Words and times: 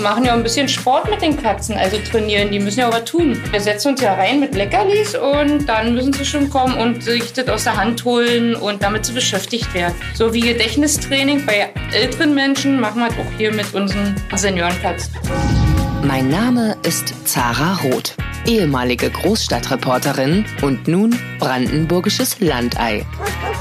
machen 0.00 0.24
ja 0.24 0.34
ein 0.34 0.42
bisschen 0.42 0.68
Sport 0.68 1.10
mit 1.10 1.22
den 1.22 1.40
Katzen, 1.40 1.76
also 1.76 1.96
trainieren. 1.98 2.50
Die 2.50 2.58
müssen 2.58 2.80
ja 2.80 2.88
auch 2.88 2.92
was 2.92 3.04
tun. 3.04 3.40
Wir 3.50 3.60
setzen 3.60 3.88
uns 3.88 4.00
ja 4.00 4.14
rein 4.14 4.40
mit 4.40 4.54
Leckerlis 4.54 5.14
und 5.14 5.66
dann 5.66 5.94
müssen 5.94 6.12
sie 6.12 6.24
schon 6.24 6.50
kommen 6.50 6.74
und 6.74 7.02
sich 7.02 7.32
das 7.32 7.48
aus 7.48 7.64
der 7.64 7.76
Hand 7.76 8.04
holen 8.04 8.54
und 8.54 8.82
damit 8.82 9.06
sie 9.06 9.12
beschäftigt 9.12 9.72
werden. 9.74 9.94
So 10.14 10.32
wie 10.32 10.40
Gedächtnistraining 10.40 11.44
bei 11.46 11.72
älteren 11.92 12.34
Menschen 12.34 12.80
machen 12.80 13.00
wir 13.00 13.08
das 13.08 13.18
auch 13.18 13.38
hier 13.38 13.52
mit 13.52 13.72
unseren 13.74 14.14
Seniorenkatzen. 14.34 15.14
Mein 16.02 16.28
Name 16.28 16.76
ist 16.82 17.14
Zara 17.28 17.74
Roth, 17.82 18.14
ehemalige 18.46 19.10
Großstadtreporterin 19.10 20.46
und 20.62 20.88
nun 20.88 21.18
brandenburgisches 21.38 22.40
Landei. 22.40 23.04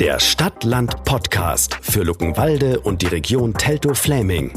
der 0.00 0.18
Stadt-Land-Podcast 0.18 1.78
für 1.80 2.02
Luckenwalde 2.02 2.80
und 2.80 3.02
die 3.02 3.06
Region 3.06 3.54
Teltow-Fläming. 3.54 4.52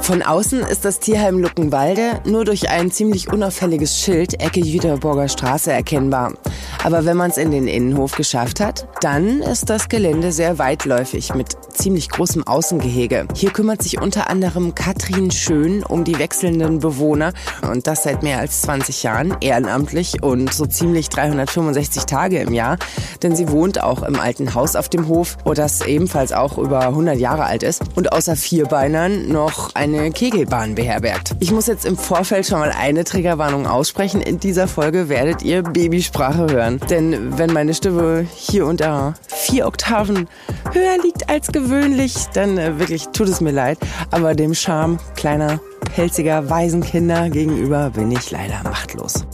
Von 0.00 0.22
außen 0.22 0.60
ist 0.60 0.84
das 0.84 0.98
Tierheim 0.98 1.38
Luckenwalde 1.38 2.20
nur 2.26 2.44
durch 2.44 2.68
ein 2.68 2.90
ziemlich 2.90 3.32
unauffälliges 3.32 3.98
Schild 4.00 4.42
Ecke 4.42 4.60
Jüterburger 4.60 5.28
Straße 5.28 5.72
erkennbar. 5.72 6.34
Aber 6.82 7.04
wenn 7.04 7.16
man 7.16 7.30
es 7.30 7.36
in 7.36 7.52
den 7.52 7.68
Innenhof 7.68 8.16
geschafft 8.16 8.58
hat, 8.58 8.88
dann 9.04 9.42
ist 9.42 9.68
das 9.68 9.90
Gelände 9.90 10.32
sehr 10.32 10.58
weitläufig 10.58 11.34
mit 11.34 11.58
ziemlich 11.74 12.08
großem 12.08 12.46
Außengehege. 12.46 13.28
Hier 13.34 13.50
kümmert 13.50 13.82
sich 13.82 14.00
unter 14.00 14.30
anderem 14.30 14.74
Katrin 14.74 15.30
Schön 15.30 15.82
um 15.84 16.04
die 16.04 16.18
wechselnden 16.18 16.78
Bewohner 16.78 17.34
und 17.70 17.86
das 17.86 18.04
seit 18.04 18.22
mehr 18.22 18.38
als 18.38 18.62
20 18.62 19.02
Jahren 19.02 19.36
ehrenamtlich 19.42 20.22
und 20.22 20.54
so 20.54 20.64
ziemlich 20.64 21.10
365 21.10 22.04
Tage 22.06 22.38
im 22.38 22.54
Jahr, 22.54 22.78
denn 23.22 23.36
sie 23.36 23.50
wohnt 23.50 23.82
auch 23.82 24.02
im 24.04 24.18
alten 24.18 24.54
Haus 24.54 24.74
auf 24.74 24.88
dem 24.88 25.06
Hof, 25.06 25.36
wo 25.44 25.52
das 25.52 25.82
ebenfalls 25.82 26.32
auch 26.32 26.56
über 26.56 26.80
100 26.80 27.18
Jahre 27.18 27.44
alt 27.44 27.62
ist 27.62 27.82
und 27.96 28.10
außer 28.10 28.36
Vierbeinern 28.36 29.28
noch 29.28 29.74
eine 29.74 30.12
Kegelbahn 30.12 30.76
beherbergt. 30.76 31.36
Ich 31.40 31.52
muss 31.52 31.66
jetzt 31.66 31.84
im 31.84 31.98
Vorfeld 31.98 32.46
schon 32.46 32.60
mal 32.60 32.72
eine 32.72 33.04
Triggerwarnung 33.04 33.66
aussprechen. 33.66 34.22
In 34.22 34.40
dieser 34.40 34.66
Folge 34.66 35.10
werdet 35.10 35.42
ihr 35.42 35.62
Babysprache 35.62 36.46
hören, 36.50 36.80
denn 36.88 37.36
wenn 37.36 37.52
meine 37.52 37.74
Stimme 37.74 38.26
hier 38.34 38.64
unter 38.94 39.14
vier 39.28 39.66
Oktaven 39.66 40.28
höher 40.72 41.02
liegt 41.02 41.28
als 41.28 41.48
gewöhnlich, 41.48 42.14
dann 42.32 42.56
äh, 42.58 42.78
wirklich 42.78 43.08
tut 43.08 43.28
es 43.28 43.40
mir 43.40 43.50
leid. 43.50 43.78
Aber 44.10 44.34
dem 44.34 44.54
Charme 44.54 44.98
kleiner, 45.16 45.60
pelziger 45.94 46.48
Waisenkinder 46.48 47.28
gegenüber 47.30 47.90
bin 47.90 48.12
ich 48.12 48.30
leider 48.30 48.62
machtlos. 48.62 49.26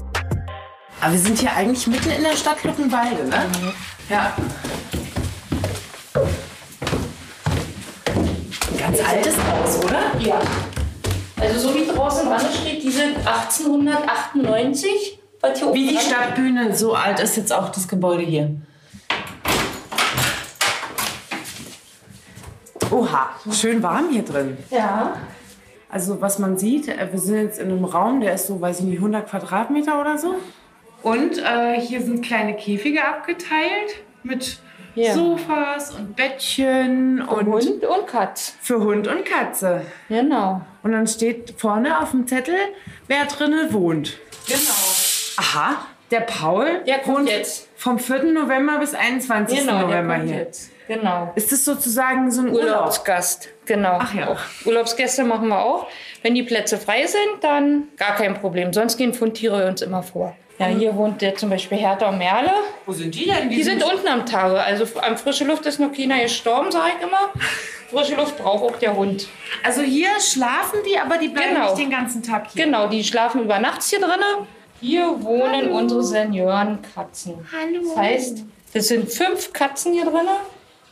Aber 1.00 1.12
wir 1.12 1.20
sind 1.20 1.38
hier 1.38 1.54
eigentlich 1.54 1.86
mitten 1.86 2.10
in 2.10 2.22
der 2.22 2.36
Stadt 2.36 2.64
Luckenwalde, 2.64 3.28
ne? 3.28 3.36
Mhm. 3.60 3.72
Ja. 4.08 4.32
Ganz 8.78 8.98
altes 9.08 9.36
Haus, 9.36 9.84
oder? 9.84 10.00
Ja. 10.20 10.40
Also 11.40 11.68
so 11.68 11.74
wie 11.74 11.86
draußen 11.86 12.28
dran 12.28 12.40
steht, 12.60 12.82
die 12.82 12.90
sind 12.90 13.16
1898. 13.18 15.18
Wie 15.72 15.88
die 15.88 15.96
Stadtbühne, 15.96 16.76
so 16.76 16.94
alt 16.94 17.18
ist 17.20 17.38
jetzt 17.38 17.50
auch 17.50 17.70
das 17.70 17.88
Gebäude 17.88 18.22
hier. 18.22 18.60
Oha, 22.90 23.30
schön 23.52 23.82
warm 23.82 24.10
hier 24.10 24.24
drin. 24.24 24.58
Ja. 24.70 25.16
Also 25.88 26.20
was 26.20 26.38
man 26.38 26.56
sieht, 26.56 26.88
äh, 26.88 27.08
wir 27.10 27.18
sind 27.18 27.36
jetzt 27.36 27.58
in 27.58 27.70
einem 27.70 27.84
Raum, 27.84 28.20
der 28.20 28.34
ist 28.34 28.46
so, 28.46 28.60
weiß 28.60 28.80
ich 28.80 28.86
nicht, 28.86 28.98
100 28.98 29.28
Quadratmeter 29.28 30.00
oder 30.00 30.18
so. 30.18 30.36
Und 31.02 31.38
äh, 31.38 31.80
hier 31.80 32.02
sind 32.02 32.22
kleine 32.22 32.54
Käfige 32.54 33.04
abgeteilt 33.04 34.02
mit 34.22 34.60
ja. 34.94 35.14
Sofas 35.14 35.94
und 35.94 36.16
Bettchen 36.16 37.22
und 37.22 37.46
Hund 37.46 37.84
und 37.84 38.06
Katz. 38.06 38.54
Für 38.60 38.80
Hund 38.80 39.08
und 39.08 39.24
Katze. 39.24 39.82
Genau. 40.08 40.62
Und 40.82 40.92
dann 40.92 41.06
steht 41.06 41.54
vorne 41.56 42.00
auf 42.00 42.10
dem 42.10 42.26
Zettel, 42.26 42.56
wer 43.06 43.24
drinnen 43.26 43.72
wohnt. 43.72 44.18
Genau. 44.46 44.58
Aha, 45.36 45.86
der 46.10 46.20
Paul 46.20 46.82
der 46.86 46.98
kommt 46.98 47.28
jetzt. 47.28 47.68
vom 47.76 47.98
4. 47.98 48.24
November 48.24 48.78
bis 48.78 48.94
21. 48.94 49.60
Genau, 49.60 49.82
November 49.82 50.16
hier. 50.16 50.36
Jetzt. 50.36 50.70
Genau. 50.90 51.30
Ist 51.36 51.52
das 51.52 51.64
sozusagen 51.64 52.32
so 52.32 52.40
ein 52.40 52.50
Urlaubsgast? 52.50 53.48
Genau. 53.64 53.98
Ach 54.00 54.12
ja. 54.12 54.26
Auch 54.28 54.40
Urlaubsgäste 54.66 55.22
machen 55.22 55.46
wir 55.46 55.64
auch. 55.64 55.86
Wenn 56.22 56.34
die 56.34 56.42
Plätze 56.42 56.78
frei 56.78 57.06
sind, 57.06 57.42
dann 57.42 57.86
gar 57.96 58.16
kein 58.16 58.34
Problem. 58.34 58.72
Sonst 58.72 58.96
gehen 58.96 59.14
Fundtiere 59.14 59.68
uns 59.68 59.82
immer 59.82 60.02
vor. 60.02 60.34
Ja, 60.58 60.66
hier 60.66 60.96
wohnt 60.96 61.22
der 61.22 61.36
zum 61.36 61.48
Beispiel 61.48 61.78
Hertha 61.78 62.08
und 62.08 62.18
Merle. 62.18 62.50
Wo 62.86 62.92
sind 62.92 63.14
die 63.14 63.26
denn? 63.26 63.48
Die, 63.48 63.56
die 63.56 63.62
sind, 63.62 63.80
sind 63.80 63.92
unten 63.92 64.08
am 64.08 64.26
Tage. 64.26 64.60
Also 64.60 64.84
am 65.00 65.16
frische 65.16 65.44
Luft 65.44 65.64
ist 65.64 65.78
noch 65.78 65.92
keiner 65.92 66.20
gestorben, 66.22 66.72
sage 66.72 66.90
ich 66.98 67.06
immer. 67.06 67.30
Frische 67.90 68.16
Luft 68.16 68.36
braucht 68.38 68.74
auch 68.74 68.78
der 68.80 68.96
Hund. 68.96 69.28
Also 69.62 69.82
hier 69.82 70.08
schlafen 70.18 70.80
die, 70.88 70.98
aber 70.98 71.18
die 71.18 71.28
bleiben 71.28 71.54
genau. 71.54 71.66
nicht 71.66 71.78
den 71.78 71.90
ganzen 71.90 72.24
Tag 72.24 72.48
hier. 72.50 72.64
Genau, 72.64 72.88
die 72.88 73.04
schlafen 73.04 73.42
über 73.42 73.60
nachts 73.60 73.90
hier 73.90 74.00
drinnen. 74.00 74.48
Hier 74.80 75.22
wohnen 75.22 75.66
Hallo. 75.66 75.78
unsere 75.78 76.02
Seniorenkatzen. 76.02 77.46
Hallo. 77.52 77.80
Das 77.94 77.96
heißt, 77.96 78.44
es 78.72 78.88
sind 78.88 79.08
fünf 79.12 79.52
Katzen 79.52 79.92
hier 79.92 80.04
drinnen 80.04 80.28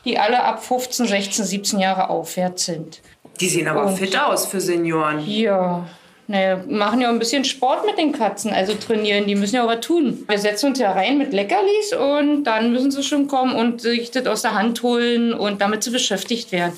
die 0.04 0.18
alle 0.18 0.42
ab 0.42 0.64
15, 0.64 1.06
16, 1.06 1.44
17 1.44 1.78
Jahre 1.78 2.10
aufwärts 2.10 2.66
sind. 2.66 3.00
Die 3.40 3.48
sehen 3.48 3.68
aber 3.68 3.86
Und 3.86 3.96
fit 3.96 4.18
aus 4.18 4.46
für 4.46 4.60
Senioren. 4.60 5.28
Ja, 5.28 5.86
naja, 6.26 6.60
machen 6.68 7.00
ja 7.00 7.08
ein 7.08 7.18
bisschen 7.18 7.44
Sport 7.44 7.86
mit 7.86 7.96
den 7.96 8.12
Katzen, 8.12 8.52
also 8.52 8.74
trainieren. 8.74 9.26
Die 9.26 9.34
müssen 9.34 9.56
ja 9.56 9.64
auch 9.64 9.68
was 9.68 9.80
tun. 9.80 10.24
Wir 10.28 10.38
setzen 10.38 10.66
uns 10.66 10.78
ja 10.78 10.92
rein 10.92 11.16
mit 11.16 11.32
Leckerlis 11.32 11.94
und 11.94 12.44
dann 12.44 12.72
müssen 12.72 12.90
sie 12.90 13.02
schon 13.02 13.28
kommen 13.28 13.54
und 13.54 13.80
sich 13.80 14.10
das 14.10 14.26
aus 14.26 14.42
der 14.42 14.54
Hand 14.54 14.82
holen 14.82 15.32
und 15.32 15.62
damit 15.62 15.84
sie 15.84 15.90
beschäftigt 15.90 16.52
werden. 16.52 16.74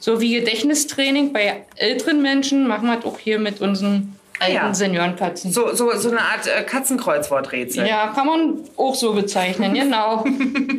So 0.00 0.20
wie 0.20 0.34
Gedächtnistraining 0.34 1.32
bei 1.32 1.64
älteren 1.76 2.22
Menschen 2.22 2.66
machen 2.66 2.88
wir 2.88 2.96
das 2.96 3.04
auch 3.04 3.18
hier 3.18 3.38
mit 3.38 3.60
unseren 3.60 4.17
alten 4.38 4.54
ja. 4.54 4.74
Seniorenkatzen. 4.74 5.52
So, 5.52 5.74
so, 5.74 5.90
so 5.96 6.10
eine 6.10 6.20
Art 6.20 6.46
äh, 6.46 6.62
Katzenkreuzworträtsel. 6.62 7.86
Ja, 7.86 8.08
kann 8.08 8.26
man 8.26 8.58
auch 8.76 8.94
so 8.94 9.12
bezeichnen, 9.12 9.74
genau. 9.74 10.24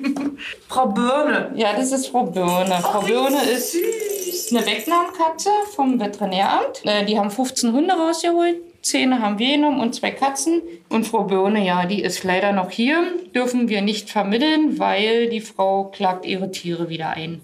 Frau 0.67 0.87
Birne. 0.87 1.51
Ja, 1.55 1.73
das 1.73 1.91
ist 1.91 2.07
Frau 2.07 2.23
Birne. 2.23 2.77
Oh, 2.79 2.81
Frau 2.81 3.01
Birne 3.01 3.41
ist 3.43 3.73
süß. 3.73 4.55
eine 4.55 4.65
Wegnahmkatze 4.65 5.49
vom 5.75 5.99
Veterinäramt. 5.99 6.85
Äh, 6.85 7.05
die 7.05 7.17
haben 7.17 7.31
15 7.31 7.73
Hunde 7.73 7.93
rausgeholt. 7.93 8.57
Zähne 8.81 9.21
haben 9.21 9.39
wir 9.39 9.55
genommen 9.55 9.81
und 9.81 9.93
zwei 9.93 10.11
Katzen. 10.11 10.61
Und 10.89 11.05
Frau 11.05 11.23
Birne, 11.23 11.65
ja, 11.65 11.85
die 11.85 12.01
ist 12.01 12.23
leider 12.23 12.53
noch 12.53 12.71
hier. 12.71 13.03
Dürfen 13.35 13.67
wir 13.67 13.81
nicht 13.81 14.09
vermitteln, 14.09 14.79
weil 14.79 15.29
die 15.29 15.41
Frau 15.41 15.85
klagt 15.85 16.25
ihre 16.25 16.51
Tiere 16.51 16.89
wieder 16.89 17.09
ein. 17.09 17.41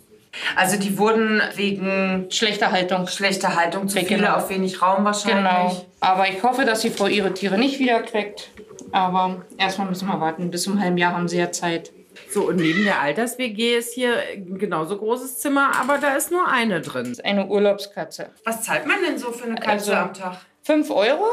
Also 0.55 0.77
die 0.77 0.97
wurden 0.97 1.41
wegen 1.55 2.27
schlechter 2.29 2.71
Haltung. 2.71 3.07
Schlechter 3.07 3.55
Haltung 3.55 3.87
zu 3.87 3.99
viele 3.99 4.21
genau. 4.21 4.35
auf 4.35 4.49
wenig 4.49 4.81
Raum 4.81 5.05
wahrscheinlich. 5.05 5.43
Genau. 5.43 5.85
Aber 5.99 6.27
ich 6.27 6.41
hoffe, 6.43 6.65
dass 6.65 6.81
die 6.81 6.89
Frau 6.89 7.07
ihre 7.07 7.33
Tiere 7.33 7.57
nicht 7.57 7.79
wieder 7.79 8.01
queckt. 8.01 8.49
Aber 8.91 9.45
erstmal 9.57 9.87
müssen 9.87 10.07
wir 10.07 10.19
warten. 10.19 10.51
Bis 10.51 10.63
zum 10.63 10.79
halben 10.79 10.97
Jahr 10.97 11.13
haben 11.13 11.27
sie 11.27 11.37
ja 11.37 11.51
Zeit. 11.51 11.91
So, 12.29 12.47
und 12.47 12.57
neben 12.57 12.83
der 12.83 13.01
Alters-WG 13.01 13.77
ist 13.77 13.93
hier 13.93 14.17
ein 14.33 14.57
genauso 14.57 14.97
großes 14.97 15.39
Zimmer, 15.39 15.71
aber 15.79 15.97
da 15.97 16.15
ist 16.15 16.31
nur 16.31 16.47
eine 16.47 16.81
drin. 16.81 17.15
Eine 17.23 17.47
Urlaubskatze. 17.47 18.29
Was 18.45 18.63
zahlt 18.63 18.85
man 18.87 18.97
denn 19.05 19.17
so 19.17 19.31
für 19.31 19.45
eine 19.45 19.55
Katze 19.55 19.71
also, 19.71 19.93
am 19.93 20.13
Tag? 20.13 20.37
5 20.63 20.89
Euro 20.89 21.25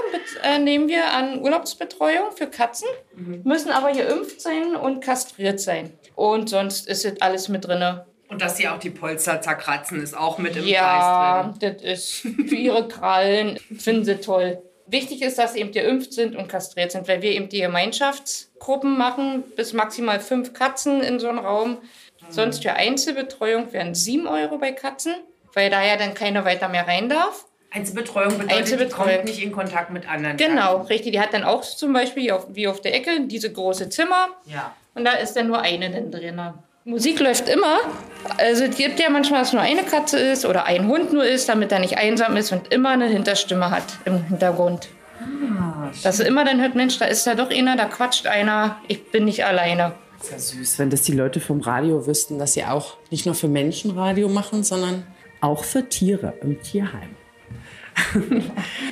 äh, 0.43 0.59
nehmen 0.59 0.89
wir 0.89 1.11
an 1.13 1.41
Urlaubsbetreuung 1.41 2.33
für 2.37 2.49
Katzen, 2.49 2.89
mhm. 3.15 3.41
müssen 3.45 3.71
aber 3.71 3.89
hier 3.89 4.05
geimpft 4.05 4.43
sein 4.43 4.77
und 4.77 5.03
kastriert 5.03 5.59
sein. 5.59 5.93
Und 6.15 6.51
sonst 6.51 6.87
ist 6.87 7.07
es 7.07 7.21
alles 7.23 7.49
mit 7.49 7.67
drin. 7.67 8.01
Und 8.33 8.41
dass 8.41 8.57
sie 8.57 8.67
auch 8.67 8.79
die 8.79 8.91
Polster 8.91 9.43
zerkratzen, 9.43 10.03
ist 10.03 10.17
auch 10.17 10.39
mit 10.39 10.57
im 10.57 10.67
ja, 10.67 11.43
Preis 11.43 11.59
drin. 11.59 11.69
Ja, 11.69 11.71
das 11.71 12.01
ist 12.01 12.13
für 12.49 12.55
ihre 12.55 12.89
Krallen, 12.89 13.59
finden 13.79 14.07
sie 14.07 14.17
toll. 14.17 14.63
Wichtig 14.87 15.21
ist, 15.21 15.39
dass 15.39 15.53
sie 15.53 15.61
eben 15.61 15.73
geimpft 15.73 16.15
sind 16.15 16.35
und 16.35 16.49
kastriert 16.49 16.93
sind, 16.93 17.07
weil 17.09 17.21
wir 17.21 17.31
eben 17.33 17.51
die 17.51 17.61
Gemeinschaftsgruppen 17.61 18.97
machen, 18.97 19.45
bis 19.55 19.75
maximal 19.75 20.19
fünf 20.19 20.55
Katzen 20.55 21.03
in 21.03 21.21
so 21.21 21.29
einem 21.29 21.39
Raum. 21.41 21.73
Mhm. 21.73 21.77
Sonst 22.31 22.63
für 22.63 22.73
Einzelbetreuung 22.73 23.71
wären 23.73 23.95
sieben 23.95 24.27
Euro 24.27 24.57
bei 24.57 24.73
Katzen, 24.73 25.15
weil 25.53 25.69
da 25.69 25.85
ja 25.85 25.97
dann 25.97 26.15
keiner 26.15 26.47
weiter 26.47 26.69
mehr 26.69 26.89
rein 26.89 27.11
darf. 27.11 27.45
Einzelbetreuung 27.71 28.39
bedeutet, 28.39 28.59
Einzelbetreuung. 28.59 29.09
die 29.09 29.15
kommt 29.15 29.25
nicht 29.27 29.43
in 29.43 29.53
Kontakt 29.53 29.91
mit 29.91 30.09
anderen. 30.09 30.39
Genau, 30.39 30.79
Katzen. 30.79 30.87
richtig. 30.89 31.13
Die 31.13 31.21
hat 31.21 31.35
dann 31.35 31.45
auch 31.45 31.63
zum 31.63 31.93
Beispiel 31.93 32.33
wie 32.49 32.69
auf 32.69 32.81
der 32.81 32.95
Ecke 32.95 33.27
diese 33.27 33.53
große 33.53 33.91
Zimmer. 33.91 34.29
Ja. 34.47 34.75
Und 34.95 35.05
da 35.05 35.13
ist 35.13 35.35
dann 35.35 35.49
nur 35.49 35.61
eine 35.61 35.91
drin. 35.91 36.41
Musik 36.85 37.21
läuft 37.21 37.49
immer. 37.49 37.79
Also 38.39 38.65
es 38.65 38.77
gibt 38.77 38.99
ja 38.99 39.09
manchmal, 39.09 39.41
dass 39.41 39.53
nur 39.53 39.63
eine 39.63 39.85
Katze 39.85 40.19
ist 40.19 40.45
oder 40.45 40.65
ein 40.65 40.89
Hund 40.89 41.13
nur 41.13 41.25
ist, 41.25 41.49
damit 41.49 41.71
er 41.71 41.79
nicht 41.79 41.97
einsam 41.97 42.37
ist 42.37 42.51
und 42.53 42.73
immer 42.73 42.91
eine 42.91 43.07
Hinterstimme 43.07 43.71
hat 43.71 43.85
im 44.05 44.25
Hintergrund. 44.25 44.89
Dass 46.03 46.17
sie 46.17 46.25
immer 46.25 46.45
dann 46.45 46.61
hört, 46.61 46.75
Mensch, 46.75 46.99
da 46.99 47.05
ist 47.05 47.27
ja 47.27 47.35
doch 47.35 47.51
einer, 47.51 47.77
da 47.77 47.85
quatscht 47.85 48.27
einer, 48.27 48.81
ich 48.89 49.11
bin 49.11 49.27
nicht 49.27 49.45
alleine. 49.45 49.93
Das 50.19 50.27
ist 50.27 50.33
ja 50.33 50.59
süß, 50.59 50.79
wenn 50.79 50.91
das 50.91 51.03
die 51.03 51.13
Leute 51.13 51.41
vom 51.41 51.61
Radio 51.61 52.07
wüssten, 52.07 52.39
dass 52.39 52.55
sie 52.55 52.65
auch 52.65 52.97
nicht 53.11 53.27
nur 53.27 53.35
für 53.35 53.49
Menschen 53.49 53.93
Radio 53.93 54.29
machen, 54.29 54.65
sondern 54.65 55.07
auch 55.41 55.65
für 55.65 55.89
Tiere 55.89 56.35
im 56.43 56.61
Tierheim. 56.63 57.11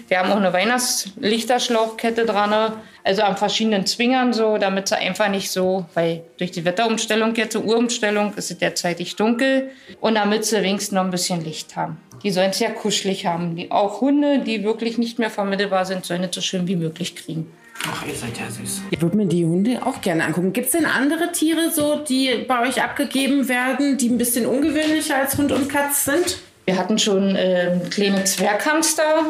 Wir 0.08 0.19
haben 0.19 0.31
auch 0.31 0.37
eine 0.37 0.52
Weihnachtslichterschlauchkette 0.52 2.26
dran, 2.26 2.73
also 3.05 3.23
an 3.23 3.37
verschiedenen 3.37 3.87
Zwingern 3.87 4.32
so, 4.32 4.58
damit 4.58 4.88
sie 4.88 4.97
einfach 4.97 5.29
nicht 5.29 5.50
so, 5.50 5.87
weil 5.94 6.23
durch 6.38 6.50
die 6.50 6.64
Wetterumstellung 6.64 7.35
jetzt, 7.35 7.52
so 7.52 7.61
Uhrumstellung, 7.61 8.35
ist 8.35 8.50
es 8.50 8.58
derzeitig 8.58 9.17
dunkel 9.17 9.70
und 10.00 10.17
damit 10.17 10.44
sie 10.44 10.62
wenigstens 10.62 10.93
noch 10.93 11.05
ein 11.05 11.11
bisschen 11.11 11.44
Licht 11.44 11.76
haben. 11.76 11.99
Die 12.23 12.31
sollen 12.31 12.50
es 12.50 12.58
ja 12.58 12.70
kuschelig 12.70 13.25
haben. 13.26 13.56
Die, 13.56 13.70
auch 13.70 14.00
Hunde, 14.00 14.41
die 14.41 14.62
wirklich 14.62 14.99
nicht 14.99 15.19
mehr 15.19 15.31
vermittelbar 15.31 15.87
sind, 15.87 16.05
sollen 16.05 16.25
es 16.25 16.35
so 16.35 16.41
schön 16.43 16.69
wie 16.69 16.76
möglich 16.76 17.17
kriegen. 17.17 17.50
Ach, 17.87 18.06
ihr 18.06 18.14
seid 18.14 18.38
ja 18.38 18.50
süß. 18.50 18.82
Ich 18.91 19.00
würde 19.00 19.17
mir 19.17 19.26
die 19.26 19.44
Hunde 19.47 19.81
auch 19.87 20.02
gerne 20.02 20.25
angucken. 20.25 20.52
Gibt 20.52 20.67
es 20.67 20.73
denn 20.73 20.85
andere 20.85 21.32
Tiere 21.32 21.70
so, 21.70 21.97
die 21.97 22.44
bei 22.47 22.69
euch 22.69 22.82
abgegeben 22.82 23.49
werden, 23.49 23.97
die 23.97 24.11
ein 24.11 24.19
bisschen 24.19 24.44
ungewöhnlicher 24.44 25.17
als 25.17 25.38
Hund 25.38 25.50
und 25.50 25.69
Katz 25.69 26.05
sind? 26.05 26.43
Wir 26.70 26.78
hatten 26.78 27.00
schon 27.00 27.34
ähm, 27.37 27.90
kleine 27.90 28.22
Zwerghamster, 28.22 29.26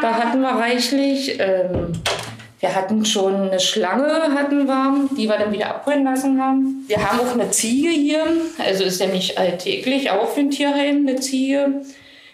da 0.00 0.14
hatten 0.14 0.40
wir 0.40 0.48
reichlich. 0.48 1.38
Ähm, 1.38 1.92
wir 2.58 2.74
hatten 2.74 3.04
schon 3.04 3.50
eine 3.50 3.60
Schlange, 3.60 4.34
hatten 4.34 4.66
wir, 4.66 5.08
die 5.16 5.28
wir 5.28 5.38
dann 5.38 5.52
wieder 5.52 5.68
abholen 5.68 6.02
lassen 6.02 6.42
haben. 6.42 6.84
Wir 6.88 6.96
haben 6.98 7.20
auch 7.20 7.34
eine 7.34 7.52
Ziege 7.52 7.90
hier, 7.90 8.24
also 8.58 8.82
ist 8.82 9.00
ja 9.00 9.06
nicht 9.06 9.38
alltäglich, 9.38 10.10
auch 10.10 10.30
für 10.30 10.40
ein 10.40 10.50
Tierheim 10.50 11.06
eine 11.06 11.20
Ziege. 11.20 11.82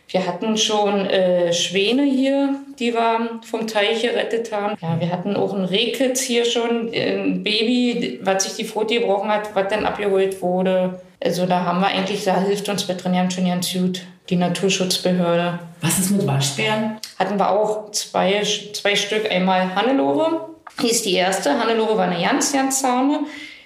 Wir 0.09 0.27
hatten 0.27 0.57
schon 0.57 1.05
äh, 1.05 1.53
Schwäne 1.53 2.05
hier, 2.05 2.55
die 2.79 2.95
wir 2.95 3.41
vom 3.45 3.67
Teich 3.67 4.01
gerettet 4.01 4.51
haben. 4.51 4.79
Ja, 4.81 4.99
wir 4.99 5.13
hatten 5.13 5.37
auch 5.37 5.53
ein 5.53 5.67
Rehkitz 5.67 6.23
hier 6.23 6.47
schon, 6.47 6.91
ein 6.91 7.43
Baby, 7.43 8.19
was 8.23 8.45
sich 8.45 8.55
die 8.55 8.65
Pfote 8.65 8.95
gebrochen 8.95 9.29
hat, 9.29 9.55
was 9.55 9.69
dann 9.69 9.85
abgeholt 9.85 10.41
wurde. 10.41 11.03
Also 11.23 11.45
da 11.45 11.65
haben 11.65 11.81
wir 11.81 11.89
eigentlich, 11.89 12.25
da 12.25 12.41
hilft 12.41 12.67
uns 12.71 12.89
Veterinär 12.89 13.31
schon 13.31 13.47
ganz 13.47 13.71
gut, 13.73 14.01
die 14.29 14.37
Naturschutzbehörde. 14.37 15.59
Was 15.81 15.99
ist 15.99 16.11
mit 16.11 16.27
Waschbären? 16.27 16.99
Hatten 17.19 17.39
wir 17.39 17.51
auch 17.51 17.91
zwei, 17.93 18.43
zwei 18.73 18.97
Stück. 18.97 19.31
Einmal 19.31 19.75
Hannelore, 19.75 20.51
die 20.83 20.91
ist 20.91 21.05
die 21.05 21.15
erste. 21.15 21.59
Hannelore 21.59 21.97
war 21.97 22.09
eine 22.09 22.23
ganz, 22.23 22.53
ganz 22.53 22.81
zahme. 22.81 23.21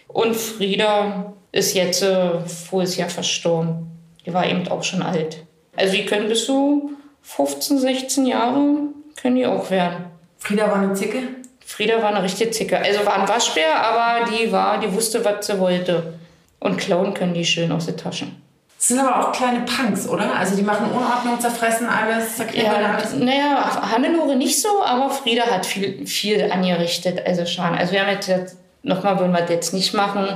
Und 0.09 0.37
Frieda 0.37 1.32
ist 1.53 1.75
jetzt 1.75 2.03
äh, 2.03 2.41
voriges 2.41 2.97
Jahr 2.97 3.09
verstorben. 3.09 3.91
Die 4.25 4.32
war 4.32 4.47
eben 4.47 4.67
auch 4.69 4.85
schon 4.85 5.03
alt. 5.03 5.44
Also 5.76 5.94
die 5.94 6.06
können 6.06 6.29
bis 6.29 6.47
zu 6.47 6.93
15, 7.23 7.79
16 7.79 8.26
Jahre 8.26 8.79
können 9.20 9.37
die 9.37 9.47
auch 9.47 9.70
werden. 9.70 10.05
Frieda 10.38 10.67
war 10.69 10.76
eine 10.76 10.94
Zicke? 10.94 11.23
Frieda 11.64 12.03
war 12.03 12.11
eine 12.11 12.23
richtige 12.23 12.50
Zicke. 12.50 12.79
Also 12.79 13.05
war 13.06 13.20
ein 13.20 13.29
Waschbär, 13.29 13.82
aber 13.82 14.31
die 14.31 14.50
war, 14.53 14.79
die 14.81 14.93
wusste, 14.93 15.25
was 15.25 15.47
sie 15.47 15.59
wollte. 15.59 16.14
Und 16.59 16.76
klauen 16.79 17.14
können 17.14 17.35
die 17.35 17.44
schön 17.44 17.73
aus 17.73 17.87
den 17.87 17.97
Taschen. 17.97 18.41
Das 18.82 18.88
sind 18.88 18.99
aber 18.99 19.29
auch 19.29 19.31
kleine 19.31 19.61
Punks, 19.61 20.08
oder? 20.08 20.34
Also 20.34 20.56
die 20.56 20.62
machen 20.62 20.90
Unordnung, 20.90 21.38
zerfressen 21.38 21.87
alles, 21.88 22.37
zerknibbeln 22.37 22.82
Ja, 22.82 22.94
alles. 22.96 23.14
naja, 23.14 23.93
Hannelore 23.93 24.34
nicht 24.34 24.61
so, 24.61 24.82
aber 24.84 25.08
Frieda 25.08 25.44
hat 25.44 25.64
viel, 25.64 26.05
viel 26.05 26.50
angerichtet. 26.50 27.25
Also 27.25 27.46
schon. 27.46 27.64
Also 27.67 27.93
wir 27.93 28.00
haben 28.00 28.11
jetzt, 28.11 28.56
nochmal 28.82 29.20
wollen 29.20 29.31
wir 29.31 29.43
das 29.43 29.50
jetzt 29.50 29.73
nicht 29.73 29.94
machen. 29.94 30.26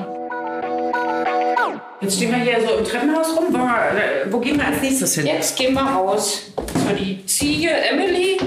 Jetzt 2.01 2.19
stehen 2.19 2.31
wir 2.31 2.39
hier 2.39 2.61
so 2.61 2.77
im 2.77 2.85
Treppenhaus 2.85 3.37
rum. 3.37 3.53
Wir, 3.53 3.59
äh, 3.59 4.33
wo 4.33 4.39
gehen 4.39 4.59
wir 4.59 4.67
als 4.67 4.81
nächstes 4.81 5.17
hin? 5.17 5.27
Jetzt 5.27 5.57
gehen 5.57 5.75
wir 5.75 5.83
raus 5.83 6.53
zu 6.55 6.95
die 6.95 7.27
Ziege 7.27 7.71
Emily. 7.73 8.39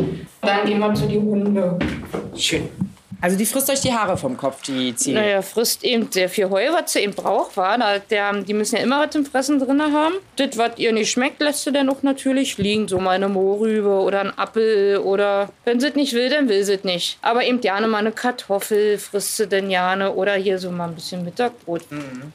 Dann 0.42 0.66
gehen 0.66 0.80
wir 0.80 0.94
zu 0.94 1.07
die 1.07 1.19
Hunde. 1.19 1.78
Schön. 2.38 2.69
Also 3.21 3.38
die 3.38 3.45
frisst 3.45 3.69
euch 3.69 3.81
die 3.81 3.94
Haare 3.94 4.18
vom 4.18 4.38
Kopf, 4.38 4.62
die 4.63 4.95
Ziege. 4.95 5.19
Naja, 5.19 5.42
frisst 5.42 5.83
eben 5.83 6.12
sehr 6.12 6.30
viel 6.30 6.50
Heu, 6.50 6.68
was 6.71 6.94
sie 6.94 7.00
eben 7.00 7.13
braucht. 7.13 7.57
War. 7.57 7.77
Da, 7.77 8.33
die 8.33 8.54
müssen 8.54 8.77
ja 8.77 8.81
immer 8.81 9.04
was 9.04 9.12
zum 9.12 9.25
Fressen 9.25 9.60
drin 9.60 9.81
haben. 9.81 10.16
Das, 10.38 10.57
was 10.57 10.77
ihr 10.77 10.92
nicht 10.94 11.12
schmeckt, 11.12 11.42
lässt 11.42 11.63
sie 11.63 11.71
dann 11.71 11.89
auch 11.89 12.01
natürlich 12.04 12.57
liegen. 12.57 12.88
So 12.88 13.00
mal 13.00 13.12
eine 13.12 13.30
Mohrrübe 13.30 13.89
oder 13.89 14.21
ein 14.21 14.38
Apfel 14.38 14.98
oder 15.00 15.50
wenn 15.66 15.80
sie 15.80 15.88
es 15.88 15.95
nicht 15.95 16.13
will, 16.13 16.30
dann 16.30 16.48
will 16.50 16.63
sie 16.63 16.75
es 16.75 16.83
nicht. 16.83 17.18
Aber 17.21 17.44
eben 17.44 17.62
gerne 17.62 17.88
mal 17.88 17.98
eine 17.98 18.12
Kartoffel 18.12 18.98
frisst 18.98 19.38
sie 19.38 19.48
dann 19.48 19.69
gerne 19.69 20.13
oder 20.13 20.33
hier 20.36 20.57
so 20.60 20.71
mal 20.71 20.88
ein 20.88 20.95
bisschen 20.95 21.24
Mittagbrot. 21.25 21.83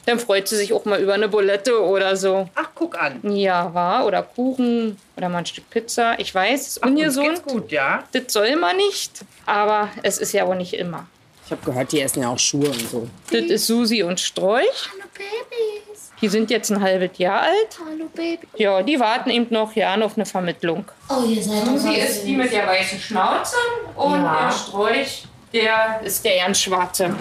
Dann 0.05 0.19
freut 0.19 0.47
sie 0.47 0.55
sich 0.55 0.73
auch 0.73 0.85
mal 0.85 0.99
über 1.01 1.13
eine 1.13 1.27
Bulette 1.27 1.81
oder 1.81 2.15
so. 2.15 2.47
Ach, 2.55 2.69
guck 2.75 3.01
an. 3.01 3.19
Ja, 3.35 3.73
war. 3.73 4.05
Oder 4.05 4.21
Kuchen 4.21 4.97
oder 5.17 5.29
mal 5.29 5.39
ein 5.39 5.45
Stück 5.45 5.69
Pizza. 5.69 6.19
Ich 6.19 6.33
weiß, 6.33 6.61
es 6.61 6.67
ist 6.67 6.85
ungesund. 6.85 7.43
gut, 7.43 7.71
ja. 7.71 8.03
Das 8.11 8.23
soll 8.33 8.55
man 8.55 8.75
nicht. 8.77 9.25
Aber 9.45 9.89
es 10.03 10.17
ist 10.17 10.33
ja 10.33 10.45
auch 10.45 10.55
nicht 10.55 10.74
immer. 10.75 11.07
Ich 11.45 11.51
habe 11.51 11.61
gehört, 11.63 11.91
die 11.91 12.01
essen 12.01 12.21
ja 12.23 12.29
auch 12.29 12.39
Schuhe 12.39 12.67
und 12.69 12.89
so. 12.89 13.07
Das 13.31 13.41
ist 13.43 13.67
Susi 13.67 14.01
und 14.03 14.19
Sträuch. 14.19 14.89
Hallo 14.91 15.03
Babys. 15.13 16.11
Die 16.21 16.27
sind 16.27 16.49
jetzt 16.49 16.71
ein 16.71 16.81
halbes 16.81 17.17
Jahr 17.17 17.41
alt. 17.41 17.79
Hallo 17.85 18.05
Baby. 18.15 18.47
Ja, 18.55 18.81
die 18.81 18.99
warten 18.99 19.29
eben 19.29 19.47
noch 19.51 19.75
ja 19.75 19.95
auf 20.01 20.15
eine 20.15 20.25
Vermittlung. 20.25 20.85
Oh, 21.09 21.23
ihr 21.27 21.43
seid 21.43 21.65
Susi 21.65 21.93
ist 21.95 22.23
die 22.25 22.35
mit 22.35 22.51
der 22.51 22.65
weißen 22.65 22.99
Schnauze 22.99 23.55
und 23.95 24.13
Ja. 24.23 24.45
der 24.47 24.51
Sträuch, 24.51 25.25
der 25.53 26.01
ist 26.03 26.23
der 26.25 26.37
ganz 26.45 26.59
schwarze. 26.61 27.15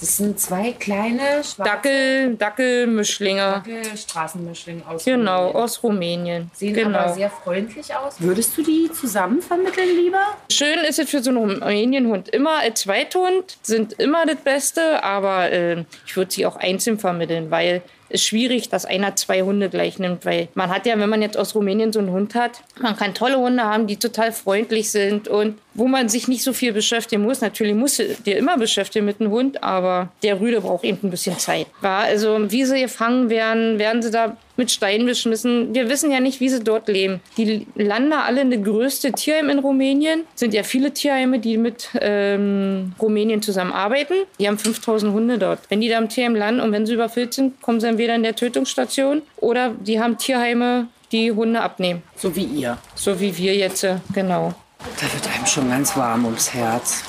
Das 0.00 0.16
sind 0.16 0.40
zwei 0.40 0.72
kleine 0.72 1.42
Dackel, 1.58 2.34
Dackelmischlinge. 2.36 3.62
Straßenmischlinge 3.94 4.82
aus. 4.88 5.04
Genau, 5.04 5.50
aus 5.50 5.82
Rumänien. 5.82 6.50
Sehen 6.54 6.72
genau. 6.72 6.98
aber 7.00 7.12
sehr 7.12 7.28
freundlich 7.28 7.94
aus. 7.94 8.14
Würdest 8.18 8.56
du 8.56 8.62
die 8.62 8.90
zusammen 8.90 9.42
vermitteln 9.42 9.94
lieber? 9.94 10.22
Schön 10.50 10.78
ist 10.88 10.98
es 10.98 11.10
für 11.10 11.22
so 11.22 11.28
einen 11.30 11.60
Rumänienhund 11.62 12.30
immer. 12.30 12.60
Als 12.60 12.80
Zweithund 12.80 13.58
sind 13.60 13.92
immer 13.94 14.24
das 14.24 14.36
Beste, 14.36 15.04
aber 15.04 15.52
äh, 15.52 15.84
ich 16.06 16.16
würde 16.16 16.32
sie 16.32 16.46
auch 16.46 16.56
einzeln 16.56 16.98
vermitteln, 16.98 17.50
weil 17.50 17.82
es 18.10 18.24
schwierig, 18.24 18.68
dass 18.68 18.86
einer 18.86 19.16
zwei 19.16 19.42
Hunde 19.42 19.68
gleich 19.68 19.98
nimmt, 19.98 20.24
weil 20.24 20.48
man 20.54 20.70
hat 20.70 20.86
ja, 20.86 20.98
wenn 20.98 21.08
man 21.08 21.22
jetzt 21.22 21.36
aus 21.36 21.54
Rumänien 21.54 21.92
so 21.92 22.00
einen 22.00 22.10
Hund 22.10 22.34
hat, 22.34 22.62
man 22.80 22.96
kann 22.96 23.14
tolle 23.14 23.38
Hunde 23.38 23.62
haben, 23.62 23.86
die 23.86 23.96
total 23.96 24.32
freundlich 24.32 24.90
sind 24.90 25.28
und 25.28 25.58
wo 25.74 25.86
man 25.86 26.08
sich 26.08 26.28
nicht 26.28 26.42
so 26.42 26.52
viel 26.52 26.72
beschäftigen 26.72 27.22
muss. 27.22 27.40
Natürlich 27.40 27.74
muss 27.74 27.96
du 27.96 28.04
dir 28.26 28.36
immer 28.36 28.56
beschäftigen 28.56 29.06
mit 29.06 29.20
einem 29.20 29.30
Hund, 29.30 29.62
aber 29.62 30.08
der 30.22 30.40
Rüde 30.40 30.60
braucht 30.60 30.84
eben 30.84 30.98
ein 31.02 31.10
bisschen 31.10 31.38
Zeit. 31.38 31.66
Ja, 31.82 32.00
also 32.00 32.50
wie 32.50 32.64
sie 32.64 32.80
gefangen 32.80 33.30
werden, 33.30 33.78
werden 33.78 34.02
sie 34.02 34.10
da 34.10 34.36
mit 34.56 34.70
Steinen 34.70 35.06
beschmissen. 35.06 35.74
Wir 35.74 35.88
wissen 35.88 36.10
ja 36.10 36.20
nicht, 36.20 36.40
wie 36.40 36.48
sie 36.48 36.62
dort 36.62 36.88
leben. 36.88 37.20
Die 37.38 37.66
landen 37.76 38.12
alle 38.12 38.42
in 38.42 38.50
das 38.50 38.62
größte 38.62 39.12
Tierheim 39.12 39.48
in 39.48 39.58
Rumänien. 39.58 40.24
Sind 40.34 40.52
ja 40.52 40.62
viele 40.62 40.92
Tierheime, 40.92 41.38
die 41.38 41.56
mit 41.56 41.88
ähm, 41.98 42.92
Rumänien 43.00 43.40
zusammenarbeiten. 43.40 44.14
Die 44.38 44.46
haben 44.46 44.58
5000 44.58 45.12
Hunde 45.12 45.38
dort. 45.38 45.60
Wenn 45.70 45.80
die 45.80 45.88
da 45.88 45.98
im 45.98 46.08
Tierheim 46.08 46.34
landen 46.34 46.60
und 46.60 46.72
wenn 46.72 46.84
sie 46.84 46.94
überfüllt 46.94 47.32
sind, 47.32 47.60
kommen 47.62 47.80
sie 47.80 47.88
entweder 47.88 48.14
in 48.14 48.22
der 48.22 48.36
Tötungsstation 48.36 49.22
oder 49.38 49.70
die 49.70 49.98
haben 49.98 50.18
Tierheime, 50.18 50.88
die 51.10 51.32
Hunde 51.32 51.60
abnehmen. 51.60 52.02
So 52.16 52.36
wie 52.36 52.44
ihr. 52.44 52.78
So 52.94 53.18
wie 53.18 53.36
wir 53.36 53.56
jetzt, 53.56 53.82
äh, 53.84 53.96
genau. 54.12 54.54
Da 54.82 55.12
wird 55.12 55.28
einem 55.34 55.46
schon 55.46 55.68
ganz 55.68 55.96
warm 55.96 56.24
ums 56.24 56.54
Herz. 56.54 57.04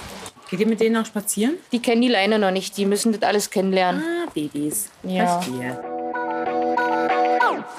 Geht 0.50 0.60
ihr 0.60 0.68
mit 0.68 0.82
denen 0.82 0.96
noch 0.96 1.06
spazieren? 1.06 1.56
Die 1.72 1.82
kennen 1.82 2.02
die 2.02 2.10
Leine 2.10 2.38
noch 2.38 2.52
nicht, 2.52 2.76
die 2.76 2.86
müssen 2.86 3.14
das 3.14 3.22
alles 3.22 3.50
kennenlernen. 3.50 4.04
Ah, 4.04 4.30
Babys. 4.34 4.90
Ja. 5.04 5.40
Verstehe. 5.40 5.82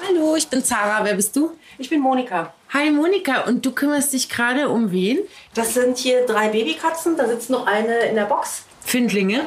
Hallo, 0.07 0.35
ich 0.35 0.47
bin 0.47 0.63
Zara. 0.63 1.03
Wer 1.03 1.13
bist 1.13 1.35
du? 1.35 1.51
Ich 1.77 1.89
bin 1.89 1.99
Monika. 1.99 2.53
Hi 2.73 2.89
Monika, 2.89 3.41
und 3.41 3.63
du 3.63 3.71
kümmerst 3.71 4.13
dich 4.13 4.29
gerade 4.29 4.69
um 4.69 4.91
wen? 4.91 5.19
Das 5.53 5.75
sind 5.75 5.97
hier 5.99 6.25
drei 6.25 6.49
Babykatzen. 6.49 7.15
Da 7.15 7.27
sitzt 7.27 7.51
noch 7.51 7.67
eine 7.67 8.05
in 8.05 8.15
der 8.15 8.25
Box. 8.25 8.63
Findlinge. 8.81 9.41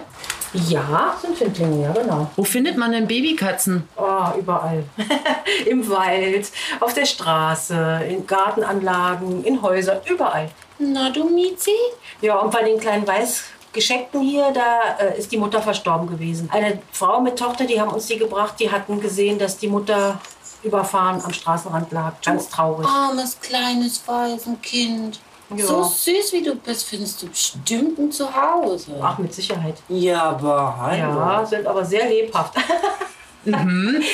Ja, 0.52 1.14
sind 1.20 1.36
Findlinge, 1.36 1.82
ja 1.82 1.92
genau. 1.92 2.30
Wo 2.36 2.44
findet 2.44 2.76
man 2.76 2.92
denn 2.92 3.06
Babykatzen? 3.06 3.88
Oh, 3.96 4.38
überall. 4.38 4.84
Im 5.66 5.88
Wald, 5.88 6.50
auf 6.80 6.94
der 6.94 7.06
Straße, 7.06 8.00
in 8.08 8.26
Gartenanlagen, 8.26 9.44
in 9.44 9.60
Häusern, 9.62 9.98
überall. 10.08 10.50
Na 10.78 11.10
du 11.10 11.28
Miezi? 11.28 11.70
Ja, 12.20 12.38
und 12.38 12.50
bei 12.50 12.62
den 12.62 12.78
kleinen 12.78 13.06
Weißgeschenkten 13.06 14.20
hier, 14.20 14.50
da 14.52 15.04
äh, 15.04 15.18
ist 15.18 15.32
die 15.32 15.36
Mutter 15.36 15.60
verstorben 15.60 16.06
gewesen. 16.06 16.48
Eine 16.52 16.80
Frau 16.92 17.20
mit 17.20 17.38
Tochter, 17.38 17.64
die 17.64 17.80
haben 17.80 17.90
uns 17.90 18.06
die 18.06 18.18
gebracht, 18.18 18.54
die 18.58 18.70
hatten 18.70 19.00
gesehen, 19.00 19.38
dass 19.38 19.58
die 19.58 19.68
Mutter 19.68 20.18
überfahren 20.62 21.22
am 21.24 21.32
Straßenrand 21.32 21.92
lag. 21.92 22.14
Ganz 22.24 22.48
traurig. 22.48 22.86
Armes, 22.86 23.38
kleines 23.40 24.02
Waisenkind. 24.06 25.20
Ja. 25.54 25.64
So 25.64 25.82
süß 25.84 26.32
wie 26.32 26.42
du 26.42 26.54
bist, 26.56 26.86
findest 26.86 27.22
du 27.22 27.28
bestimmt 27.28 27.98
ein 27.98 28.10
Zuhause. 28.10 28.92
Ach, 29.00 29.16
mit 29.18 29.32
Sicherheit. 29.32 29.76
Ja, 29.88 30.22
aber 30.24 30.76
hallo. 30.80 30.98
Ja, 31.20 31.46
sind 31.46 31.66
aber 31.66 31.84
sehr 31.84 32.08
lebhaft. 32.08 32.54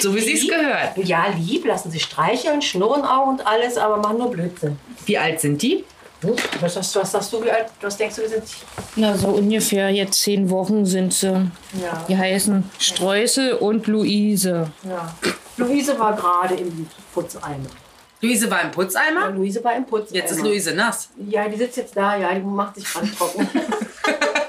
So 0.03 0.15
wie 0.15 0.21
sie 0.21 0.35
es 0.35 0.47
gehört. 0.47 0.95
Ja, 0.99 1.25
lieb, 1.35 1.65
lassen 1.65 1.91
sich 1.91 2.03
streicheln, 2.03 2.61
schnurren 2.61 3.03
auch 3.03 3.29
und 3.29 3.47
alles, 3.47 3.79
aber 3.79 3.97
machen 3.97 4.19
nur 4.19 4.31
Blödsinn. 4.31 4.79
Wie 5.07 5.17
alt 5.17 5.41
sind 5.41 5.63
die? 5.63 5.85
Hm? 6.21 6.37
Was, 6.61 6.77
was, 6.77 6.95
was 6.95 7.13
sagst 7.13 7.33
du, 7.33 7.43
wie 7.43 7.51
alt, 7.51 7.67
was 7.81 7.97
denkst 7.97 8.17
du, 8.17 8.23
wie 8.25 8.29
sind 8.29 8.47
sie? 8.47 8.57
Na, 8.97 9.17
so 9.17 9.29
ungefähr 9.29 9.89
jetzt 9.89 10.21
zehn 10.21 10.51
Wochen 10.51 10.85
sind 10.85 11.15
sie. 11.15 11.29
Ja. 11.29 12.05
Die 12.09 12.17
heißen 12.19 12.71
Streusel 12.79 13.55
und 13.55 13.87
Luise. 13.87 14.71
ja. 14.85 15.15
Luise 15.57 15.99
war 15.99 16.15
gerade 16.15 16.55
im 16.55 16.87
Putzeimer. 17.15 17.69
Luise 18.23 18.51
war 18.51 18.63
im 18.63 18.71
Putzeimer? 18.71 19.21
Ja, 19.23 19.29
Luise 19.29 19.63
war 19.65 19.77
im 19.77 19.85
Putzeimer. 19.85 20.17
Jetzt 20.17 20.31
ist 20.31 20.43
Luise 20.43 20.75
nass. 20.75 21.09
Ja, 21.29 21.49
die 21.49 21.57
sitzt 21.57 21.77
jetzt 21.77 21.97
da, 21.97 22.17
ja, 22.17 22.33
die 22.33 22.41
macht 22.41 22.77
sich 22.77 22.85
gerade 22.85 23.11
trocken. 23.13 23.49